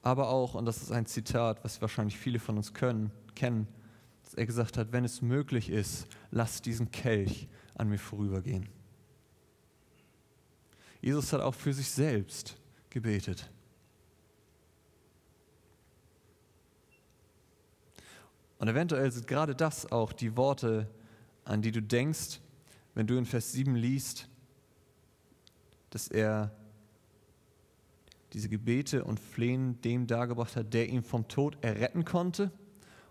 aber 0.01 0.29
auch, 0.29 0.53
und 0.53 0.65
das 0.65 0.81
ist 0.81 0.91
ein 0.91 1.07
Zitat, 1.07 1.63
was 1.63 1.81
wahrscheinlich 1.81 2.17
viele 2.17 2.39
von 2.39 2.55
uns 2.55 2.73
können, 2.73 3.11
kennen, 3.33 3.67
dass 4.23 4.35
er 4.35 4.45
gesagt 4.45 4.77
hat, 4.77 4.91
wenn 4.91 5.03
es 5.03 5.23
möglich 5.23 5.69
ist, 5.69 6.07
lass 6.29 6.61
diesen 6.61 6.91
Kelch 6.91 7.47
an 7.73 7.89
mir 7.89 7.97
vorübergehen. 7.97 8.69
Jesus 11.01 11.33
hat 11.33 11.41
auch 11.41 11.55
für 11.55 11.73
sich 11.73 11.89
selbst 11.89 12.55
gebetet. 12.91 13.49
Und 18.59 18.67
eventuell 18.67 19.11
sind 19.11 19.27
gerade 19.27 19.55
das 19.55 19.91
auch 19.91 20.13
die 20.13 20.37
Worte, 20.37 20.87
an 21.43 21.61
die 21.61 21.71
du 21.71 21.81
denkst, 21.81 22.39
wenn 22.93 23.07
du 23.07 23.17
in 23.17 23.25
Vers 23.25 23.51
7 23.51 23.75
liest, 23.75 24.29
dass 25.95 26.09
er 26.09 26.51
diese 28.33 28.49
Gebete 28.49 29.05
und 29.05 29.17
Flehen 29.17 29.79
dem 29.79 30.07
dargebracht 30.07 30.57
hat, 30.57 30.73
der 30.73 30.89
ihn 30.89 31.01
vom 31.01 31.29
Tod 31.29 31.57
erretten 31.61 32.03
konnte 32.03 32.51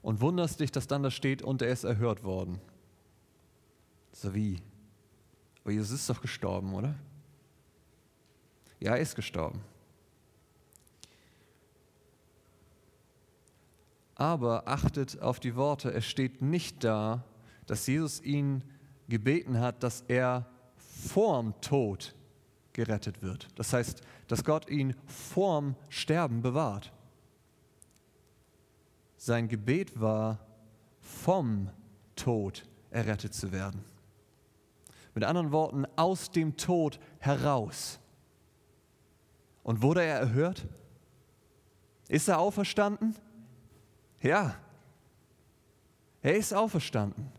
und 0.02 0.20
wunderst 0.20 0.60
dich, 0.60 0.70
dass 0.70 0.86
dann 0.86 1.02
da 1.02 1.10
steht, 1.10 1.40
und 1.40 1.62
er 1.62 1.70
ist 1.70 1.84
erhört 1.84 2.24
worden. 2.24 2.60
So 4.12 4.34
wie? 4.34 4.60
Aber 5.62 5.72
Jesus 5.72 5.92
ist 5.92 6.10
doch 6.10 6.20
gestorben, 6.20 6.74
oder? 6.74 6.94
Ja, 8.80 8.96
er 8.96 9.00
ist 9.00 9.16
gestorben. 9.16 9.62
Aber 14.14 14.68
achtet 14.68 15.22
auf 15.22 15.40
die 15.40 15.56
Worte. 15.56 15.90
Es 15.90 16.04
steht 16.04 16.42
nicht 16.42 16.84
da, 16.84 17.24
dass 17.66 17.86
Jesus 17.86 18.20
ihn 18.20 18.62
gebeten 19.08 19.58
hat, 19.58 19.82
dass 19.82 20.02
er 20.02 20.46
vorm 20.76 21.58
Tod 21.62 22.14
gerettet 22.74 23.22
wird. 23.22 23.48
Das 23.54 23.72
heißt, 23.72 24.02
dass 24.28 24.44
Gott 24.44 24.68
ihn 24.68 24.94
vorm 25.06 25.76
Sterben 25.88 26.42
bewahrt. 26.42 26.92
Sein 29.16 29.48
Gebet 29.48 29.98
war, 29.98 30.38
vom 31.00 31.70
Tod 32.14 32.66
errettet 32.90 33.32
zu 33.32 33.52
werden. 33.52 33.82
Mit 35.14 35.24
anderen 35.24 35.52
Worten, 35.52 35.86
aus 35.96 36.30
dem 36.30 36.56
Tod 36.56 36.98
heraus. 37.20 37.98
Und 39.62 39.80
wurde 39.80 40.02
er 40.02 40.18
erhört? 40.18 40.66
Ist 42.08 42.28
er 42.28 42.38
auferstanden? 42.38 43.14
Ja. 44.20 44.56
Er 46.20 46.36
ist 46.36 46.52
auferstanden. 46.52 47.30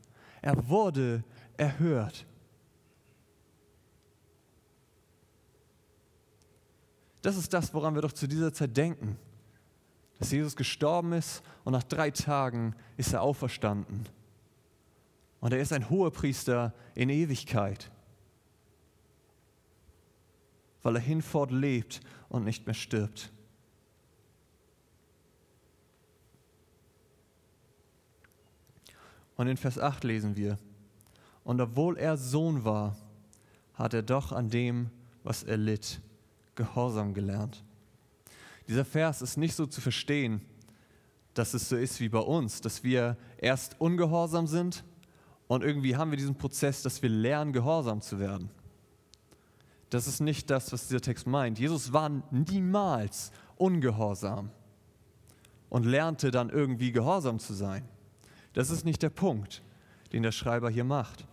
Er 0.41 0.67
wurde 0.67 1.23
erhört. 1.57 2.25
Das 7.25 7.37
ist 7.37 7.51
das, 7.53 7.73
woran 7.73 7.95
wir 7.95 8.03
doch 8.03 8.11
zu 8.11 8.27
dieser 8.27 8.53
Zeit 8.53 8.77
denken. 8.77 9.17
Dass 10.19 10.31
Jesus 10.31 10.55
gestorben 10.55 11.11
ist 11.13 11.41
und 11.63 11.73
nach 11.73 11.81
drei 11.81 12.11
Tagen 12.11 12.75
ist 12.97 13.13
er 13.13 13.23
auferstanden. 13.23 14.07
Und 15.39 15.51
er 15.51 15.59
ist 15.59 15.73
ein 15.73 15.89
Hohepriester 15.89 16.71
in 16.93 17.09
Ewigkeit, 17.09 17.89
weil 20.83 20.97
er 20.97 21.01
hinfort 21.01 21.49
lebt 21.49 21.99
und 22.29 22.43
nicht 22.43 22.67
mehr 22.67 22.75
stirbt. 22.75 23.31
Und 29.35 29.47
in 29.47 29.57
Vers 29.57 29.79
8 29.79 30.03
lesen 30.03 30.35
wir, 30.35 30.59
und 31.43 31.59
obwohl 31.59 31.97
er 31.97 32.17
Sohn 32.17 32.63
war, 32.63 32.95
hat 33.73 33.95
er 33.95 34.03
doch 34.03 34.31
an 34.31 34.51
dem, 34.51 34.91
was 35.23 35.41
er 35.41 35.57
litt, 35.57 35.99
Gehorsam 36.55 37.13
gelernt. 37.13 37.63
Dieser 38.67 38.85
Vers 38.85 39.21
ist 39.21 39.37
nicht 39.37 39.55
so 39.55 39.65
zu 39.65 39.81
verstehen, 39.81 40.41
dass 41.33 41.53
es 41.53 41.69
so 41.69 41.75
ist 41.75 41.99
wie 41.99 42.09
bei 42.09 42.19
uns, 42.19 42.61
dass 42.61 42.83
wir 42.83 43.17
erst 43.37 43.79
ungehorsam 43.79 44.47
sind 44.47 44.83
und 45.47 45.63
irgendwie 45.63 45.95
haben 45.95 46.11
wir 46.11 46.17
diesen 46.17 46.35
Prozess, 46.35 46.81
dass 46.81 47.01
wir 47.01 47.09
lernen, 47.09 47.53
gehorsam 47.53 48.01
zu 48.01 48.19
werden. 48.19 48.49
Das 49.89 50.07
ist 50.07 50.19
nicht 50.19 50.49
das, 50.49 50.73
was 50.73 50.87
dieser 50.87 51.01
Text 51.01 51.27
meint. 51.27 51.59
Jesus 51.59 51.93
war 51.93 52.09
niemals 52.31 53.31
ungehorsam 53.55 54.49
und 55.69 55.85
lernte 55.85 56.31
dann 56.31 56.49
irgendwie 56.49 56.91
gehorsam 56.91 57.39
zu 57.39 57.53
sein. 57.53 57.87
Das 58.53 58.69
ist 58.69 58.85
nicht 58.85 59.03
der 59.03 59.09
Punkt, 59.09 59.61
den 60.13 60.23
der 60.23 60.31
Schreiber 60.31 60.69
hier 60.69 60.85
macht. 60.85 61.27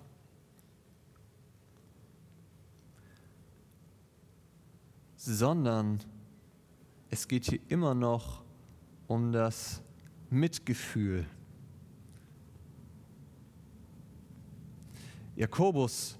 Sondern 5.25 6.01
es 7.09 7.29
geht 7.29 7.45
hier 7.45 7.61
immer 7.69 7.95
noch 7.95 8.43
um 9.07 9.31
das 9.31 9.81
Mitgefühl. 10.31 11.27
Jakobus 15.37 16.19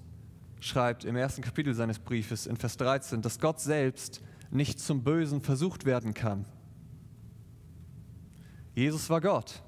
schreibt 0.61 1.03
im 1.03 1.17
ersten 1.17 1.41
Kapitel 1.41 1.73
seines 1.73 1.99
Briefes 1.99 2.47
in 2.47 2.55
Vers 2.55 2.77
13, 2.77 3.21
dass 3.21 3.39
Gott 3.39 3.59
selbst 3.59 4.21
nicht 4.49 4.79
zum 4.79 5.03
Bösen 5.03 5.41
versucht 5.41 5.83
werden 5.83 6.13
kann. 6.13 6.45
Jesus 8.73 9.09
war 9.09 9.19
Gott. 9.19 9.61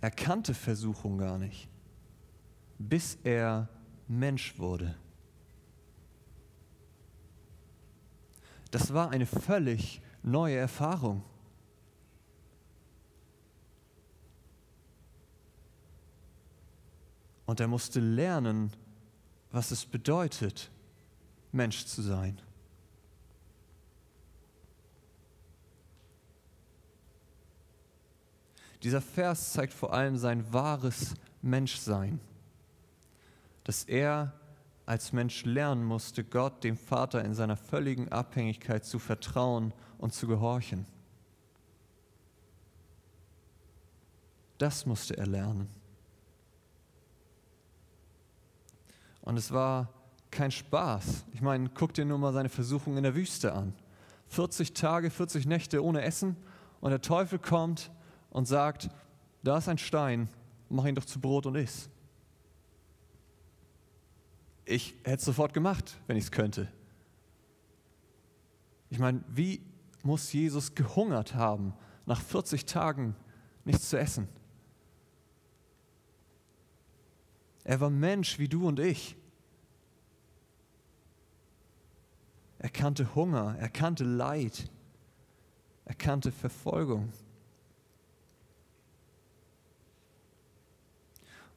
Er 0.00 0.10
kannte 0.10 0.54
Versuchung 0.54 1.18
gar 1.18 1.38
nicht, 1.38 1.68
bis 2.78 3.18
er 3.24 3.68
Mensch 4.08 4.58
wurde. 4.58 4.94
Das 8.70 8.92
war 8.92 9.10
eine 9.10 9.26
völlig 9.26 10.02
neue 10.22 10.56
Erfahrung. 10.56 11.22
Und 17.46 17.60
er 17.60 17.68
musste 17.68 18.00
lernen, 18.00 18.72
was 19.52 19.70
es 19.70 19.84
bedeutet, 19.84 20.70
Mensch 21.52 21.84
zu 21.86 22.02
sein. 22.02 22.40
Dieser 28.82 29.00
Vers 29.00 29.52
zeigt 29.52 29.72
vor 29.72 29.94
allem 29.94 30.18
sein 30.18 30.52
wahres 30.52 31.14
Menschsein 31.40 32.20
dass 33.64 33.84
er 33.84 34.32
als 34.86 35.12
Mensch 35.12 35.44
lernen 35.44 35.84
musste, 35.84 36.22
Gott, 36.22 36.62
dem 36.62 36.76
Vater, 36.76 37.24
in 37.24 37.34
seiner 37.34 37.56
völligen 37.56 38.12
Abhängigkeit 38.12 38.84
zu 38.84 38.98
vertrauen 38.98 39.72
und 39.98 40.12
zu 40.12 40.26
gehorchen. 40.26 40.86
Das 44.58 44.86
musste 44.86 45.16
er 45.16 45.26
lernen. 45.26 45.68
Und 49.22 49.38
es 49.38 49.50
war 49.50 49.88
kein 50.30 50.50
Spaß. 50.50 51.24
Ich 51.32 51.40
meine, 51.40 51.70
guck 51.70 51.94
dir 51.94 52.04
nur 52.04 52.18
mal 52.18 52.32
seine 52.32 52.50
Versuchung 52.50 52.98
in 52.98 53.02
der 53.02 53.14
Wüste 53.14 53.54
an. 53.54 53.74
40 54.28 54.74
Tage, 54.74 55.10
40 55.10 55.46
Nächte 55.46 55.82
ohne 55.82 56.02
Essen 56.02 56.36
und 56.80 56.90
der 56.90 57.00
Teufel 57.00 57.38
kommt 57.38 57.90
und 58.30 58.46
sagt, 58.46 58.90
da 59.42 59.58
ist 59.58 59.68
ein 59.68 59.78
Stein, 59.78 60.28
mach 60.68 60.84
ihn 60.84 60.94
doch 60.94 61.04
zu 61.04 61.20
Brot 61.20 61.46
und 61.46 61.54
iss 61.54 61.88
ich 64.64 64.94
hätte 65.04 65.16
es 65.16 65.24
sofort 65.24 65.52
gemacht, 65.54 65.98
wenn 66.06 66.16
ich 66.16 66.24
es 66.24 66.30
könnte. 66.30 66.68
Ich 68.90 68.98
meine, 68.98 69.22
wie 69.28 69.60
muss 70.02 70.32
Jesus 70.32 70.74
gehungert 70.74 71.34
haben, 71.34 71.74
nach 72.06 72.20
40 72.20 72.64
Tagen 72.66 73.16
nichts 73.64 73.90
zu 73.90 73.98
essen? 73.98 74.28
Er 77.64 77.80
war 77.80 77.90
Mensch 77.90 78.38
wie 78.38 78.48
du 78.48 78.68
und 78.68 78.78
ich. 78.78 79.16
Er 82.58 82.70
kannte 82.70 83.14
Hunger, 83.14 83.56
er 83.58 83.68
kannte 83.68 84.04
Leid, 84.04 84.70
er 85.84 85.94
kannte 85.94 86.30
Verfolgung. 86.30 87.12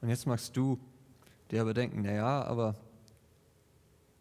Und 0.00 0.08
jetzt 0.08 0.26
magst 0.26 0.56
du 0.56 0.78
dir 1.50 1.62
aber 1.62 1.74
denken, 1.74 2.02
naja, 2.02 2.44
aber 2.44 2.74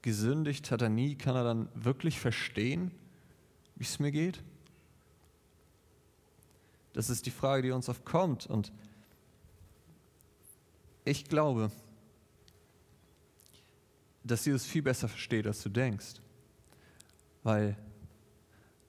gesündigt 0.01 0.71
hat 0.71 0.81
er 0.81 0.89
nie, 0.89 1.15
kann 1.15 1.35
er 1.35 1.43
dann 1.43 1.69
wirklich 1.73 2.19
verstehen, 2.19 2.91
wie 3.75 3.83
es 3.83 3.99
mir 3.99 4.11
geht? 4.11 4.43
Das 6.93 7.09
ist 7.09 7.25
die 7.25 7.31
Frage, 7.31 7.63
die 7.63 7.71
uns 7.71 7.89
oft 7.89 8.03
kommt. 8.05 8.47
Und 8.47 8.71
ich 11.05 11.25
glaube, 11.25 11.71
dass 14.23 14.45
Jesus 14.45 14.65
viel 14.65 14.81
besser 14.81 15.07
versteht, 15.07 15.47
als 15.47 15.61
du 15.61 15.69
denkst. 15.69 16.15
Weil, 17.43 17.77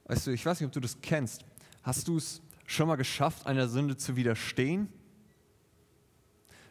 weißt 0.06 0.26
du, 0.26 0.30
ich 0.32 0.44
weiß 0.44 0.60
nicht, 0.60 0.66
ob 0.66 0.72
du 0.72 0.80
das 0.80 1.00
kennst. 1.00 1.44
Hast 1.82 2.08
du 2.08 2.16
es 2.16 2.40
schon 2.66 2.88
mal 2.88 2.96
geschafft, 2.96 3.46
einer 3.46 3.68
Sünde 3.68 3.96
zu 3.96 4.16
widerstehen? 4.16 4.88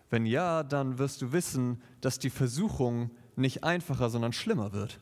Wenn 0.09 0.25
ja, 0.25 0.63
dann 0.63 0.97
wirst 0.97 1.21
du 1.21 1.31
wissen, 1.31 1.81
dass 2.01 2.19
die 2.19 2.29
Versuchung 2.29 3.11
nicht 3.37 3.63
einfacher, 3.63 4.09
sondern 4.09 4.33
schlimmer 4.33 4.73
wird. 4.73 4.99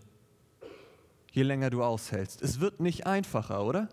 Je 1.31 1.43
länger 1.43 1.69
du 1.69 1.83
aushältst. 1.83 2.41
Es 2.41 2.59
wird 2.59 2.79
nicht 2.79 3.05
einfacher, 3.05 3.63
oder? 3.63 3.89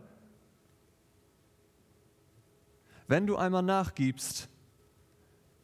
Wenn 3.09 3.27
du 3.27 3.37
einmal 3.37 3.63
nachgibst, 3.63 4.49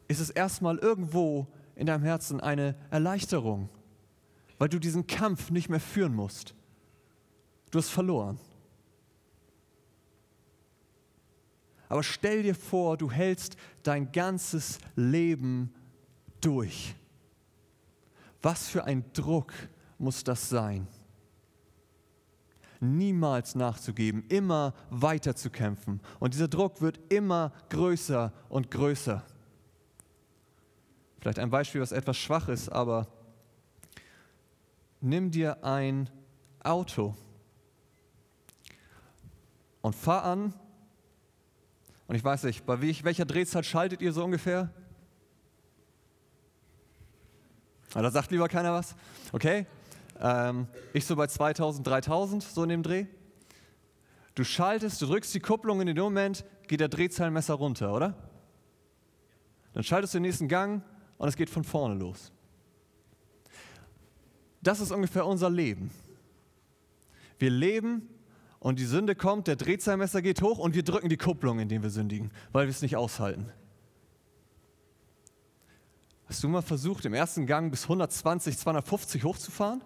ist 0.09 0.21
es 0.21 0.31
erstmal 0.31 0.79
irgendwo 0.79 1.47
in 1.77 1.87
deinem 1.87 2.03
Herzen 2.03 2.41
eine 2.41 2.75
Erleichterung, 2.91 3.69
weil 4.59 4.69
du 4.69 4.79
diesen 4.79 5.07
Kampf 5.07 5.51
nicht 5.51 5.69
mehr 5.69 5.81
führen 5.81 6.15
musst. 6.15 6.55
Du 7.71 7.79
hast 7.79 7.91
verloren. 7.91 8.39
Aber 11.89 12.03
stell 12.03 12.43
dir 12.43 12.55
vor, 12.55 12.97
du 12.97 13.11
hältst 13.11 13.57
dein 13.83 14.13
ganzes 14.13 14.79
Leben 14.95 15.73
durch. 16.41 16.95
Was 18.43 18.69
für 18.69 18.85
ein 18.85 19.05
Druck 19.13 19.53
muss 19.99 20.25
das 20.25 20.49
sein? 20.49 20.87
niemals 22.81 23.55
nachzugeben, 23.55 24.25
immer 24.29 24.75
weiter 24.91 25.35
zu 25.35 25.51
kämpfen. 25.51 26.01
Und 26.19 26.35
dieser 26.35 26.49
Druck 26.49 26.81
wird 26.81 27.01
immer 27.13 27.53
größer 27.71 28.33
und 28.49 28.71
größer. 28.71 29.25
Vielleicht 31.21 31.39
ein 31.39 31.51
Beispiel, 31.51 31.81
was 31.81 31.93
etwas 31.93 32.17
schwach 32.17 32.49
ist, 32.49 32.69
aber 32.69 33.09
nimm 35.01 35.31
dir 35.31 35.65
ein 35.65 36.09
Auto 36.63 37.17
und 39.81 39.95
fahr 39.95 40.25
an. 40.25 40.55
Und 42.07 42.15
ich 42.15 42.25
weiß 42.25 42.45
nicht, 42.45 42.65
bei 42.65 42.81
welcher 42.81 43.25
Drehzahl 43.25 43.65
schaltet 43.65 44.01
ihr 44.01 44.13
so 44.13 44.25
ungefähr? 44.25 44.71
Da 47.93 48.11
sagt 48.11 48.31
lieber 48.31 48.49
keiner 48.49 48.73
was. 48.73 48.95
Okay? 49.33 49.67
Ähm, 50.21 50.67
ich 50.93 51.05
so 51.07 51.17
bei 51.17 51.27
2000, 51.27 51.87
3000, 51.87 52.43
so 52.43 52.63
in 52.63 52.69
dem 52.69 52.83
Dreh. 52.83 53.07
Du 54.35 54.45
schaltest, 54.45 55.03
du 55.03 55.07
drückst 55.07 55.35
die 55.35 55.41
Kupplung 55.41 55.81
in 55.81 55.87
dem 55.87 55.97
Moment, 55.99 56.45
geht 56.69 56.81
der 56.81 56.89
Drehzahlmesser 56.89 57.55
runter, 57.55 57.93
oder? 57.93 58.15
Dann 59.73 59.83
schaltest 59.83 60.15
du 60.15 60.19
den 60.19 60.23
nächsten 60.23 60.49
Gang 60.49 60.83
und 61.19 61.29
es 61.29 61.37
geht 61.37 61.51
von 61.51 61.65
vorne 61.65 61.95
los. 61.95 62.33
Das 64.63 64.81
ist 64.81 64.91
ungefähr 64.91 65.27
unser 65.27 65.51
Leben. 65.51 65.91
Wir 67.39 67.51
leben 67.51 68.09
und 68.59 68.79
die 68.79 68.85
Sünde 68.85 69.15
kommt, 69.15 69.47
der 69.47 69.57
Drehzahlmesser 69.57 70.21
geht 70.23 70.43
hoch 70.43 70.59
und 70.59 70.75
wir 70.75 70.83
drücken 70.83 71.09
die 71.09 71.17
Kupplung, 71.17 71.61
indem 71.61 71.83
wir 71.83 71.91
sündigen, 71.91 72.31
weil 72.53 72.67
wir 72.67 72.71
es 72.71 72.83
nicht 72.83 72.97
aushalten. 72.97 73.53
Hast 76.29 76.45
du 76.45 76.49
mal 76.49 76.63
versucht, 76.63 77.07
im 77.07 77.15
ersten 77.15 77.47
Gang 77.47 77.71
bis 77.71 77.85
120, 77.85 78.59
250 78.59 79.25
hochzufahren? 79.25 79.83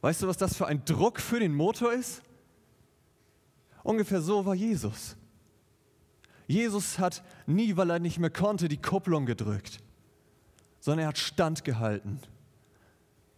Weißt 0.00 0.22
du, 0.22 0.26
was 0.26 0.36
das 0.36 0.56
für 0.56 0.66
ein 0.66 0.84
Druck 0.84 1.20
für 1.20 1.38
den 1.38 1.54
Motor 1.54 1.92
ist? 1.92 2.22
Ungefähr 3.84 4.20
so 4.20 4.44
war 4.44 4.54
Jesus. 4.54 5.16
Jesus 6.48 6.98
hat 6.98 7.22
nie, 7.46 7.76
weil 7.76 7.90
er 7.90 7.98
nicht 8.00 8.18
mehr 8.18 8.30
konnte, 8.30 8.68
die 8.68 8.80
Kupplung 8.80 9.24
gedrückt, 9.26 9.78
sondern 10.80 11.04
er 11.04 11.08
hat 11.08 11.18
standgehalten. 11.18 12.20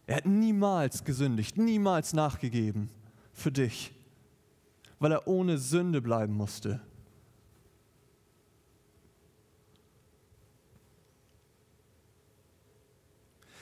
Er 0.07 0.17
hat 0.17 0.27
niemals 0.27 1.05
gesündigt, 1.05 1.59
niemals 1.59 2.15
nachgegeben 2.15 2.89
für 3.33 3.53
dich, 3.53 3.93
weil 4.99 5.13
er 5.13 5.27
ohne 5.27 5.59
Sünde 5.59 6.01
bleiben 6.01 6.35
musste. 6.35 6.81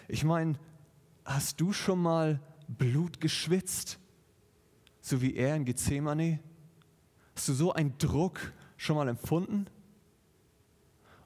Ich 0.09 0.25
meine, 0.25 0.59
hast 1.25 1.61
du 1.61 1.73
schon 1.73 2.01
mal 2.01 2.40
Blut 2.66 3.21
geschwitzt, 3.21 3.99
so 5.03 5.21
wie 5.21 5.37
er 5.37 5.55
in 5.55 5.66
Gethsemane? 5.66 6.40
Hast 7.37 7.49
du 7.49 7.53
so 7.53 7.73
einen 7.73 7.97
Druck 7.99 8.53
schon 8.79 8.97
mal 8.97 9.09
empfunden? 9.09 9.66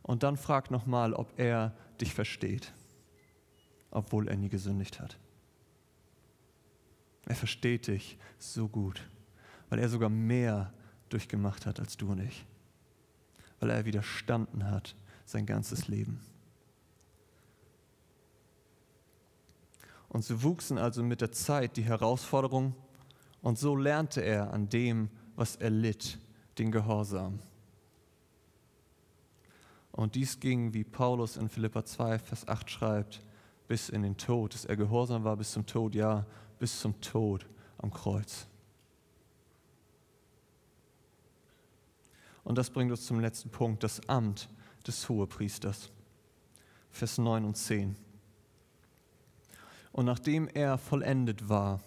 Und 0.03 0.25
dann 0.25 0.37
frag 0.37 0.73
nochmal, 0.73 1.15
ob 1.15 1.39
er 1.39 1.75
dich 2.01 2.13
versteht, 2.13 2.75
obwohl 3.93 4.27
er 4.27 4.37
nie 4.37 4.49
gesündigt 4.49 5.01
hat. 5.01 5.17
Er 7.27 7.37
versteht 7.37 7.87
dich 7.87 8.19
so 8.39 8.69
gut, 8.69 9.09
weil 9.69 9.79
er 9.79 9.89
sogar 9.89 10.09
mehr 10.09 10.73
durchgemacht 11.09 11.67
hat 11.67 11.79
als 11.79 11.97
du 11.97 12.11
und 12.11 12.19
ich, 12.19 12.45
weil 13.61 13.71
er 13.71 13.85
widerstanden 13.85 14.69
hat 14.69 14.97
sein 15.25 15.47
ganzes 15.47 15.87
Leben. 15.87 16.21
Und 20.13 20.23
so 20.23 20.43
wuchsen 20.43 20.77
also 20.77 21.03
mit 21.03 21.23
der 21.23 21.33
Zeit 21.33 21.79
die 21.79 21.85
Herausforderungen 21.85 22.75
und 23.41 23.59
so 23.59 23.75
lernte 23.75 24.21
er 24.21 24.53
an 24.53 24.69
dem, 24.69 25.09
was 25.37 25.57
er 25.57 25.71
litt, 25.71 26.19
den 26.59 26.71
Gehorsam. 26.71 27.39
Und 29.91 30.15
dies 30.15 30.39
ging, 30.39 30.75
wie 30.75 30.85
Paulus 30.85 31.39
in 31.39 31.49
Philippa 31.49 31.87
2, 31.87 32.19
Vers 32.19 32.47
8 32.47 32.71
schreibt, 32.71 33.23
bis 33.69 33.89
in 33.89 34.03
den 34.03 34.19
Tod, 34.19 34.53
dass 34.53 34.67
er 34.67 34.77
gehorsam 34.77 35.25
war 35.25 35.35
bis 35.35 35.53
zum 35.53 35.65
Tod, 35.65 35.95
ja, 35.95 36.27
bis 36.59 36.79
zum 36.79 37.01
Tod 37.01 37.47
am 37.79 37.91
Kreuz. 37.91 38.47
Und 42.45 42.59
das 42.59 42.69
bringt 42.69 42.91
uns 42.91 43.07
zum 43.07 43.19
letzten 43.19 43.49
Punkt, 43.49 43.83
das 43.83 44.07
Amt 44.11 44.51
des 44.87 45.09
Hohepriesters. 45.09 45.91
Vers 46.91 47.17
9 47.17 47.47
und 47.47 47.57
10. 47.57 47.97
Und 49.93 50.07
nachdem 50.07 50.49
er 50.49 50.79
vollendet 50.79 51.49
war, 51.49 51.81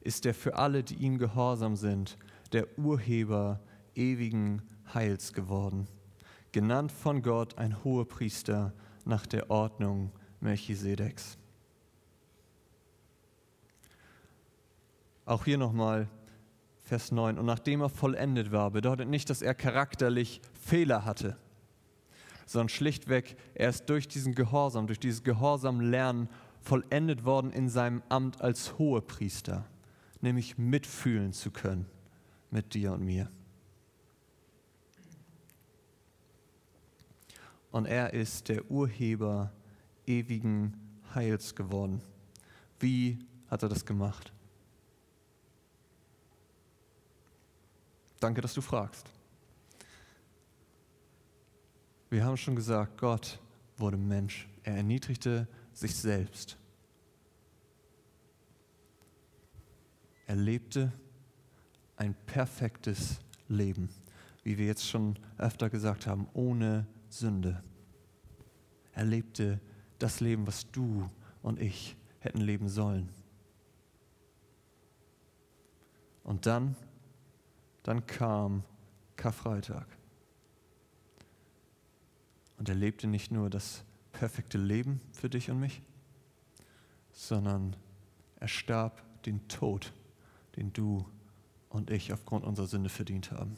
ist 0.00 0.26
er 0.26 0.34
für 0.34 0.56
alle, 0.56 0.82
die 0.82 0.94
ihm 0.96 1.18
gehorsam 1.18 1.76
sind, 1.76 2.16
der 2.52 2.78
Urheber 2.78 3.60
ewigen 3.94 4.62
Heils 4.94 5.32
geworden, 5.32 5.86
genannt 6.52 6.92
von 6.92 7.22
Gott 7.22 7.58
ein 7.58 7.82
Hohepriester 7.84 8.72
nach 9.04 9.26
der 9.26 9.50
Ordnung 9.50 10.12
Melchisedeks. 10.40 11.38
Auch 15.24 15.44
hier 15.44 15.58
nochmal 15.58 16.08
Vers 16.82 17.12
9. 17.12 17.38
Und 17.38 17.46
nachdem 17.46 17.80
er 17.80 17.88
vollendet 17.88 18.52
war, 18.52 18.70
bedeutet 18.70 19.08
nicht, 19.08 19.30
dass 19.30 19.40
er 19.40 19.54
charakterlich 19.54 20.40
Fehler 20.60 21.04
hatte, 21.04 21.36
sondern 22.44 22.68
schlichtweg, 22.68 23.36
er 23.54 23.70
ist 23.70 23.86
durch 23.86 24.08
diesen 24.08 24.34
Gehorsam, 24.34 24.86
durch 24.86 24.98
dieses 24.98 25.22
Gehorsam 25.22 25.80
Lernen 25.80 26.28
vollendet 26.62 27.24
worden 27.24 27.52
in 27.52 27.68
seinem 27.68 28.02
Amt 28.08 28.40
als 28.40 28.78
Hohepriester, 28.78 29.66
nämlich 30.20 30.58
mitfühlen 30.58 31.32
zu 31.32 31.50
können 31.50 31.86
mit 32.50 32.74
dir 32.74 32.92
und 32.92 33.04
mir. 33.04 33.28
Und 37.70 37.86
er 37.86 38.12
ist 38.12 38.48
der 38.48 38.70
Urheber 38.70 39.52
ewigen 40.06 40.74
Heils 41.14 41.54
geworden. 41.54 42.02
Wie 42.78 43.18
hat 43.48 43.62
er 43.62 43.68
das 43.68 43.84
gemacht? 43.84 44.32
Danke, 48.20 48.40
dass 48.40 48.54
du 48.54 48.60
fragst. 48.60 49.10
Wir 52.10 52.24
haben 52.24 52.36
schon 52.36 52.54
gesagt, 52.54 52.98
Gott 52.98 53.40
wurde 53.78 53.96
Mensch. 53.96 54.46
Er 54.64 54.76
erniedrigte 54.76 55.48
sich 55.72 55.94
selbst. 55.94 56.56
Er 60.26 60.36
lebte 60.36 60.92
ein 61.96 62.14
perfektes 62.26 63.20
Leben, 63.48 63.88
wie 64.42 64.58
wir 64.58 64.66
jetzt 64.66 64.88
schon 64.88 65.18
öfter 65.38 65.68
gesagt 65.68 66.06
haben, 66.06 66.28
ohne 66.32 66.86
Sünde. 67.08 67.62
Er 68.92 69.04
lebte 69.04 69.60
das 69.98 70.20
Leben, 70.20 70.46
was 70.46 70.70
du 70.70 71.08
und 71.42 71.60
ich 71.60 71.96
hätten 72.20 72.40
leben 72.40 72.68
sollen. 72.68 73.08
Und 76.24 76.46
dann, 76.46 76.76
dann 77.82 78.06
kam 78.06 78.62
Karfreitag. 79.16 79.86
Und 82.58 82.68
er 82.68 82.74
lebte 82.74 83.06
nicht 83.06 83.32
nur 83.32 83.50
das 83.50 83.84
perfekte 84.12 84.58
Leben 84.58 85.00
für 85.12 85.28
dich 85.28 85.50
und 85.50 85.60
mich, 85.60 85.82
sondern 87.12 87.76
er 88.36 88.48
starb 88.48 89.02
den 89.24 89.46
Tod, 89.48 89.92
den 90.56 90.72
du 90.72 91.04
und 91.68 91.90
ich 91.90 92.12
aufgrund 92.12 92.44
unserer 92.44 92.66
Sünde 92.66 92.90
verdient 92.90 93.30
haben. 93.32 93.56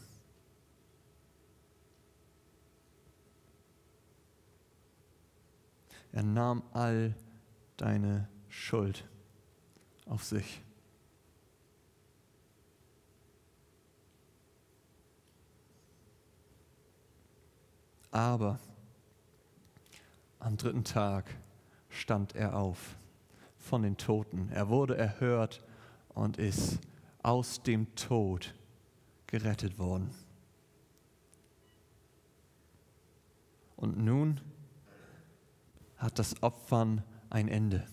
Er 6.13 6.23
nahm 6.23 6.63
all 6.73 7.15
deine 7.77 8.29
Schuld 8.49 9.05
auf 10.07 10.23
sich. 10.23 10.61
Aber 18.13 18.61
am 20.45 20.59
dritten 20.59 20.85
Tag 20.85 21.25
stand 21.89 22.35
er 22.35 22.55
auf 22.57 22.97
von 23.57 23.83
den 23.83 23.97
Toten. 23.97 24.51
Er 24.53 24.69
wurde 24.69 24.97
erhört 24.97 25.65
und 26.11 26.37
ist 26.37 26.81
aus 27.23 27.63
dem 27.63 27.95
Tod 27.95 28.55
gerettet 29.27 29.79
worden. 29.79 30.11
Und 33.77 33.97
nun 33.97 34.41
hat 35.97 36.19
das 36.19 36.43
Opfern 36.43 37.03
ein 37.31 37.49
Ende. 37.49 37.87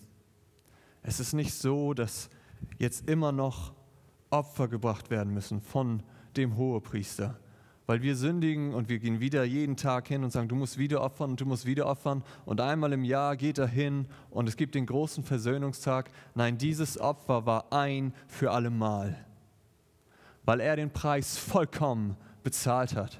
Es 1.03 1.21
ist 1.21 1.33
nicht 1.33 1.53
so, 1.53 1.93
dass 1.93 2.29
jetzt 2.77 3.09
immer 3.09 3.31
noch 3.31 3.73
Opfer 4.29 4.67
gebracht 4.67 5.09
werden 5.09 5.33
müssen 5.33 5.61
von 5.61 6.03
dem 6.35 6.57
Hohepriester, 6.57 7.39
weil 7.91 8.03
wir 8.03 8.15
sündigen 8.15 8.73
und 8.73 8.87
wir 8.87 8.99
gehen 8.99 9.19
wieder 9.19 9.43
jeden 9.43 9.75
Tag 9.75 10.07
hin 10.07 10.23
und 10.23 10.31
sagen, 10.31 10.47
du 10.47 10.55
musst 10.55 10.77
wieder 10.77 11.01
opfern 11.01 11.31
und 11.31 11.41
du 11.41 11.45
musst 11.45 11.65
wieder 11.65 11.87
opfern. 11.87 12.23
Und 12.45 12.61
einmal 12.61 12.93
im 12.93 13.03
Jahr 13.03 13.35
geht 13.35 13.57
er 13.57 13.67
hin 13.67 14.05
und 14.29 14.47
es 14.47 14.55
gibt 14.55 14.75
den 14.75 14.85
großen 14.85 15.25
Versöhnungstag. 15.25 16.09
Nein, 16.33 16.57
dieses 16.57 16.97
Opfer 16.97 17.45
war 17.45 17.73
ein 17.73 18.13
für 18.29 18.51
alle 18.51 18.69
Mal, 18.69 19.17
weil 20.45 20.61
er 20.61 20.77
den 20.77 20.89
Preis 20.89 21.37
vollkommen 21.37 22.15
bezahlt 22.43 22.95
hat. 22.95 23.17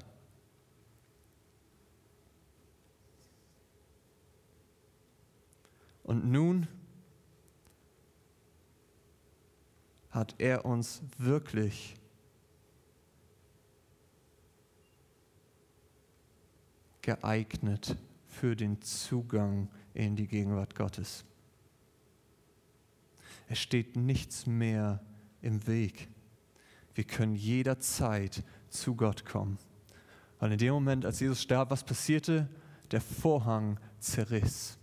Und 6.02 6.24
nun 6.32 6.66
hat 10.08 10.34
er 10.38 10.64
uns 10.64 11.02
wirklich 11.18 11.94
geeignet 17.02 17.96
für 18.26 18.56
den 18.56 18.80
Zugang 18.80 19.68
in 19.92 20.16
die 20.16 20.26
Gegenwart 20.26 20.74
Gottes. 20.74 21.24
Es 23.48 23.58
steht 23.58 23.96
nichts 23.96 24.46
mehr 24.46 25.00
im 25.42 25.66
Weg. 25.66 26.08
Wir 26.94 27.04
können 27.04 27.34
jederzeit 27.34 28.42
zu 28.70 28.94
Gott 28.94 29.24
kommen. 29.26 29.58
Weil 30.38 30.52
in 30.52 30.58
dem 30.58 30.74
Moment, 30.74 31.04
als 31.04 31.20
Jesus 31.20 31.42
starb, 31.42 31.70
was 31.70 31.84
passierte? 31.84 32.48
Der 32.90 33.00
Vorhang 33.00 33.78
zerriss. 33.98 34.78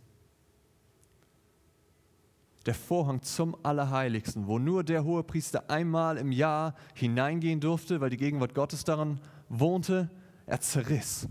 Der 2.66 2.76
Vorhang 2.76 3.22
zum 3.22 3.58
Allerheiligsten, 3.64 4.48
wo 4.48 4.60
nur 4.60 4.84
der 4.84 5.04
Hohepriester 5.04 5.70
einmal 5.70 6.18
im 6.18 6.32
Jahr 6.32 6.76
hineingehen 6.94 7.60
durfte, 7.60 8.02
weil 8.02 8.10
die 8.10 8.18
Gegenwart 8.18 8.54
Gottes 8.54 8.84
darin 8.84 9.20
wohnte, 9.48 10.10
er 10.46 10.62
zerriss. 10.62 11.28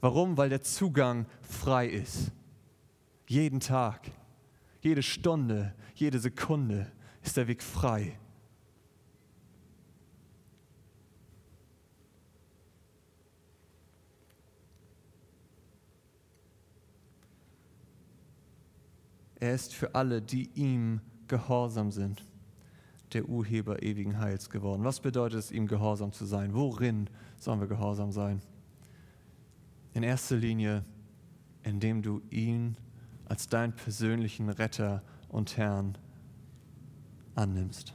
Warum? 0.00 0.36
Weil 0.36 0.48
der 0.48 0.62
Zugang 0.62 1.26
frei 1.42 1.86
ist. 1.86 2.32
Jeden 3.26 3.60
Tag, 3.60 4.10
jede 4.80 5.02
Stunde, 5.02 5.74
jede 5.94 6.18
Sekunde 6.18 6.90
ist 7.22 7.36
der 7.36 7.46
Weg 7.46 7.62
frei. 7.62 8.18
Er 19.40 19.54
ist 19.54 19.74
für 19.74 19.94
alle, 19.94 20.20
die 20.20 20.50
ihm 20.54 21.00
gehorsam 21.26 21.90
sind, 21.90 22.22
der 23.14 23.26
Urheber 23.26 23.82
ewigen 23.82 24.18
Heils 24.18 24.50
geworden. 24.50 24.84
Was 24.84 25.00
bedeutet 25.00 25.38
es, 25.38 25.50
ihm 25.50 25.66
gehorsam 25.66 26.12
zu 26.12 26.26
sein? 26.26 26.52
Worin 26.52 27.08
sollen 27.38 27.60
wir 27.60 27.66
gehorsam 27.66 28.12
sein? 28.12 28.42
In 29.92 30.02
erster 30.02 30.36
Linie, 30.36 30.84
indem 31.62 32.02
du 32.02 32.22
ihn 32.30 32.76
als 33.26 33.48
deinen 33.48 33.74
persönlichen 33.74 34.48
Retter 34.48 35.02
und 35.28 35.56
Herrn 35.56 35.96
annimmst 37.34 37.94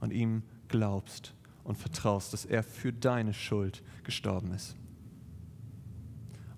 und 0.00 0.12
ihm 0.12 0.42
glaubst 0.68 1.34
und 1.64 1.76
vertraust, 1.76 2.32
dass 2.32 2.44
er 2.44 2.62
für 2.62 2.92
deine 2.92 3.34
Schuld 3.34 3.82
gestorben 4.02 4.52
ist 4.52 4.76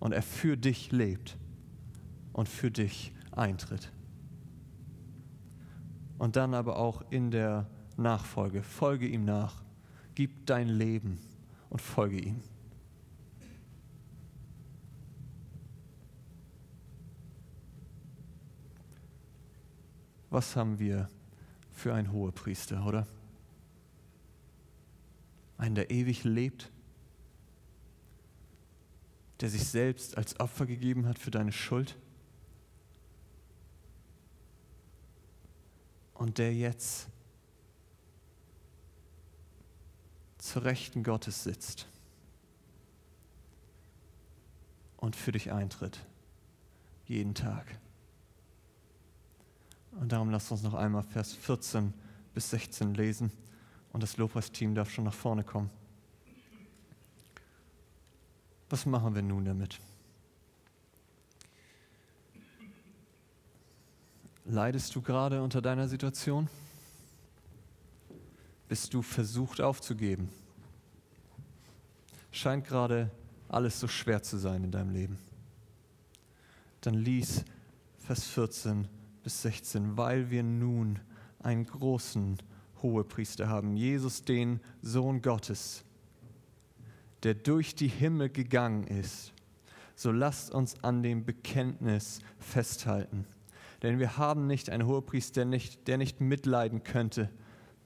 und 0.00 0.12
er 0.12 0.22
für 0.22 0.56
dich 0.56 0.92
lebt 0.92 1.36
und 2.32 2.48
für 2.48 2.70
dich 2.70 3.12
eintritt. 3.32 3.92
Und 6.18 6.36
dann 6.36 6.54
aber 6.54 6.76
auch 6.76 7.02
in 7.10 7.30
der 7.30 7.68
Nachfolge, 7.96 8.62
folge 8.62 9.06
ihm 9.06 9.24
nach, 9.24 9.62
gib 10.14 10.46
dein 10.46 10.68
Leben 10.68 11.18
und 11.70 11.80
folge 11.80 12.18
ihm. 12.18 12.40
Was 20.34 20.56
haben 20.56 20.80
wir 20.80 21.08
für 21.72 21.94
einen 21.94 22.10
Hohepriester, 22.10 22.84
oder? 22.84 23.06
Einen, 25.56 25.76
der 25.76 25.92
ewig 25.92 26.24
lebt, 26.24 26.72
der 29.40 29.48
sich 29.48 29.64
selbst 29.64 30.18
als 30.18 30.38
Opfer 30.40 30.66
gegeben 30.66 31.06
hat 31.06 31.20
für 31.20 31.30
deine 31.30 31.52
Schuld 31.52 31.96
und 36.14 36.38
der 36.38 36.52
jetzt 36.52 37.06
zur 40.38 40.64
Rechten 40.64 41.04
Gottes 41.04 41.44
sitzt 41.44 41.86
und 44.96 45.14
für 45.14 45.30
dich 45.30 45.52
eintritt, 45.52 46.04
jeden 47.06 47.34
Tag. 47.34 47.78
Und 50.00 50.10
darum 50.10 50.30
lasst 50.30 50.50
uns 50.50 50.62
noch 50.62 50.74
einmal 50.74 51.02
Vers 51.02 51.32
14 51.32 51.92
bis 52.34 52.50
16 52.50 52.94
lesen. 52.94 53.30
Und 53.92 54.02
das 54.02 54.16
Lobpreisteam 54.16 54.74
darf 54.74 54.90
schon 54.90 55.04
nach 55.04 55.14
vorne 55.14 55.44
kommen. 55.44 55.70
Was 58.68 58.86
machen 58.86 59.14
wir 59.14 59.22
nun 59.22 59.44
damit? 59.44 59.78
Leidest 64.46 64.94
du 64.94 65.00
gerade 65.00 65.42
unter 65.42 65.62
deiner 65.62 65.88
Situation? 65.88 66.48
Bist 68.68 68.92
du 68.92 69.00
versucht 69.00 69.60
aufzugeben? 69.60 70.28
Scheint 72.32 72.66
gerade 72.66 73.10
alles 73.48 73.78
so 73.78 73.86
schwer 73.86 74.22
zu 74.22 74.36
sein 74.36 74.64
in 74.64 74.70
deinem 74.72 74.90
Leben. 74.90 75.18
Dann 76.80 76.94
lies 76.94 77.44
Vers 78.00 78.24
14 78.26 78.88
bis 79.24 79.42
16, 79.42 79.96
weil 79.96 80.30
wir 80.30 80.44
nun 80.44 81.00
einen 81.40 81.66
großen 81.66 82.38
Hohepriester 82.82 83.48
haben, 83.48 83.76
Jesus, 83.76 84.22
den 84.22 84.60
Sohn 84.82 85.22
Gottes, 85.22 85.84
der 87.24 87.34
durch 87.34 87.74
die 87.74 87.88
Himmel 87.88 88.28
gegangen 88.28 88.86
ist. 88.86 89.32
So 89.96 90.12
lasst 90.12 90.52
uns 90.52 90.82
an 90.84 91.02
dem 91.02 91.24
Bekenntnis 91.24 92.20
festhalten. 92.38 93.26
Denn 93.82 93.98
wir 93.98 94.16
haben 94.16 94.46
nicht 94.46 94.70
einen 94.70 94.86
Hohepriester, 94.86 95.40
der 95.40 95.44
nicht, 95.46 95.88
der 95.88 95.98
nicht 95.98 96.20
mitleiden 96.20 96.84
könnte 96.84 97.30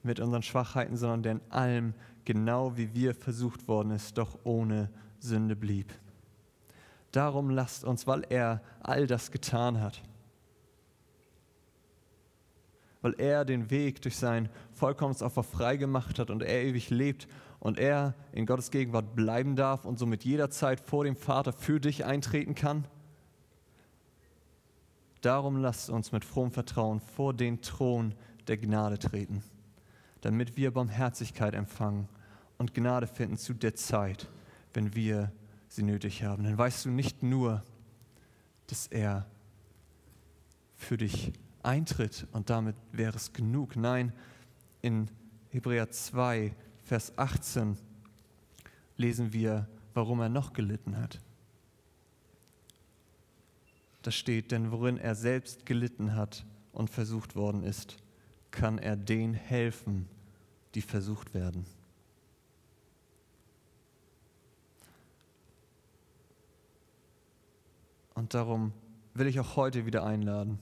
mit 0.03 0.19
unseren 0.19 0.43
Schwachheiten, 0.43 0.97
sondern 0.97 1.23
der 1.23 1.31
in 1.33 1.41
allem, 1.49 1.93
genau 2.25 2.77
wie 2.77 2.93
wir 2.93 3.15
versucht 3.15 3.67
worden 3.67 3.91
ist, 3.91 4.17
doch 4.17 4.39
ohne 4.43 4.89
Sünde 5.19 5.55
blieb. 5.55 5.93
Darum 7.11 7.49
lasst 7.49 7.83
uns, 7.83 8.07
weil 8.07 8.25
er 8.29 8.61
all 8.81 9.07
das 9.07 9.31
getan 9.31 9.81
hat, 9.81 10.01
weil 13.01 13.15
er 13.17 13.45
den 13.45 13.69
Weg 13.69 14.01
durch 14.01 14.17
sein 14.17 14.49
Vollkommensopfer 14.73 15.43
freigemacht 15.43 16.19
hat 16.19 16.29
und 16.29 16.43
er 16.43 16.63
ewig 16.63 16.89
lebt 16.89 17.27
und 17.59 17.77
er 17.77 18.15
in 18.31 18.45
Gottes 18.45 18.71
Gegenwart 18.71 19.15
bleiben 19.15 19.55
darf 19.55 19.85
und 19.85 19.99
somit 19.99 20.23
jederzeit 20.23 20.79
vor 20.79 21.03
dem 21.03 21.15
Vater 21.15 21.53
für 21.53 21.79
dich 21.79 22.05
eintreten 22.05 22.55
kann? 22.55 22.85
Darum 25.21 25.57
lasst 25.57 25.89
uns 25.89 26.11
mit 26.11 26.23
frohem 26.23 26.51
Vertrauen 26.51 27.01
vor 27.01 27.33
den 27.33 27.61
Thron 27.61 28.15
der 28.47 28.57
Gnade 28.57 28.97
treten, 28.99 29.43
damit 30.21 30.55
wir 30.55 30.71
Barmherzigkeit 30.71 31.53
empfangen 31.53 32.07
und 32.57 32.73
Gnade 32.73 33.07
finden 33.07 33.37
zu 33.37 33.53
der 33.53 33.75
Zeit, 33.75 34.27
wenn 34.73 34.95
wir 34.95 35.31
sie 35.67 35.83
nötig 35.83 36.23
haben. 36.23 36.43
Dann 36.43 36.57
weißt 36.57 36.85
du 36.85 36.89
nicht 36.89 37.21
nur, 37.21 37.63
dass 38.67 38.87
er 38.87 39.25
für 40.75 40.97
dich 40.97 41.33
eintritt 41.69 42.25
und 42.31 42.49
damit 42.49 42.75
wäre 42.91 43.15
es 43.15 43.31
genug. 43.31 43.75
Nein, 43.75 44.11
in 44.81 45.07
Hebräer 45.49 45.91
2, 45.91 46.51
Vers 46.83 47.15
18 47.15 47.77
lesen 48.97 49.33
wir, 49.33 49.67
warum 49.93 50.19
er 50.19 50.29
noch 50.29 50.53
gelitten 50.53 50.97
hat. 50.97 51.21
Da 54.01 54.09
steht, 54.09 54.51
denn 54.51 54.71
worin 54.71 54.97
er 54.97 55.13
selbst 55.13 55.67
gelitten 55.67 56.15
hat 56.15 56.43
und 56.71 56.89
versucht 56.89 57.35
worden 57.35 57.63
ist, 57.63 57.97
kann 58.49 58.79
er 58.79 58.95
denen 58.95 59.35
helfen, 59.35 60.07
die 60.73 60.81
versucht 60.81 61.35
werden. 61.35 61.65
Und 68.15 68.33
darum 68.33 68.73
will 69.13 69.27
ich 69.27 69.39
auch 69.39 69.55
heute 69.55 69.85
wieder 69.85 70.03
einladen, 70.03 70.59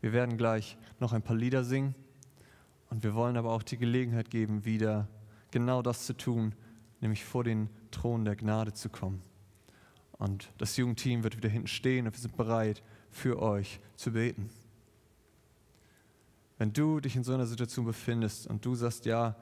wir 0.00 0.12
werden 0.12 0.36
gleich 0.36 0.76
noch 0.98 1.12
ein 1.12 1.22
paar 1.22 1.36
Lieder 1.36 1.64
singen 1.64 1.94
und 2.88 3.02
wir 3.02 3.14
wollen 3.14 3.36
aber 3.36 3.52
auch 3.52 3.62
die 3.62 3.76
Gelegenheit 3.76 4.30
geben, 4.30 4.64
wieder 4.64 5.08
genau 5.50 5.82
das 5.82 6.06
zu 6.06 6.16
tun, 6.16 6.54
nämlich 7.00 7.24
vor 7.24 7.44
den 7.44 7.68
Thron 7.90 8.24
der 8.24 8.36
Gnade 8.36 8.72
zu 8.72 8.88
kommen. 8.88 9.22
Und 10.18 10.52
das 10.58 10.76
Jugendteam 10.76 11.22
wird 11.22 11.36
wieder 11.36 11.48
hinten 11.48 11.68
stehen 11.68 12.06
und 12.06 12.12
wir 12.12 12.20
sind 12.20 12.36
bereit, 12.36 12.82
für 13.10 13.40
euch 13.42 13.80
zu 13.96 14.12
beten. 14.12 14.50
Wenn 16.58 16.72
du 16.72 17.00
dich 17.00 17.16
in 17.16 17.24
so 17.24 17.32
einer 17.32 17.46
Situation 17.46 17.86
befindest 17.86 18.46
und 18.46 18.64
du 18.64 18.74
sagst, 18.74 19.06
ja, 19.06 19.34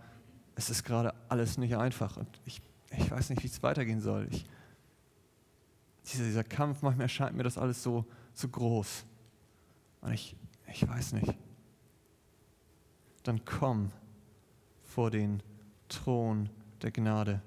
es 0.54 0.70
ist 0.70 0.84
gerade 0.84 1.14
alles 1.28 1.58
nicht 1.58 1.76
einfach 1.76 2.16
und 2.16 2.28
ich 2.44 2.62
ich 2.90 3.10
weiß 3.10 3.30
nicht, 3.30 3.42
wie 3.42 3.46
es 3.46 3.62
weitergehen 3.62 4.00
soll. 4.00 4.28
Ich, 4.30 4.44
dieser, 6.06 6.24
dieser 6.24 6.44
Kampf, 6.44 6.82
manchmal 6.82 7.04
erscheint 7.04 7.36
mir 7.36 7.42
das 7.42 7.58
alles 7.58 7.82
so, 7.82 8.04
so 8.32 8.48
groß. 8.48 9.04
Und 10.00 10.12
ich, 10.12 10.36
ich 10.70 10.86
weiß 10.86 11.14
nicht. 11.14 11.34
Dann 13.22 13.44
komm 13.44 13.90
vor 14.82 15.10
den 15.10 15.42
Thron 15.88 16.48
der 16.82 16.90
Gnade, 16.90 17.42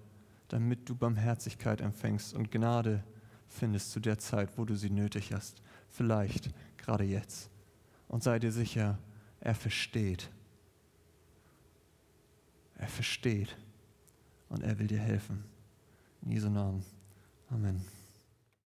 damit 0.47 0.87
du 0.89 0.95
Barmherzigkeit 0.95 1.81
empfängst 1.81 2.33
und 2.33 2.51
Gnade 2.51 3.03
findest 3.47 3.91
zu 3.91 3.99
der 3.99 4.17
Zeit, 4.19 4.57
wo 4.57 4.65
du 4.65 4.75
sie 4.75 4.89
nötig 4.89 5.33
hast. 5.33 5.61
Vielleicht 5.89 6.49
gerade 6.77 7.03
jetzt. 7.03 7.49
Und 8.07 8.23
sei 8.23 8.39
dir 8.39 8.51
sicher, 8.51 8.97
er 9.39 9.55
versteht. 9.55 10.29
Er 12.75 12.87
versteht 12.87 13.57
und 14.49 14.63
er 14.63 14.79
will 14.79 14.87
dir 14.87 14.99
helfen. 14.99 15.43
In 16.23 16.31
Jesu 16.31 16.49
Namen. 16.49 16.83
Amen. 17.49 18.00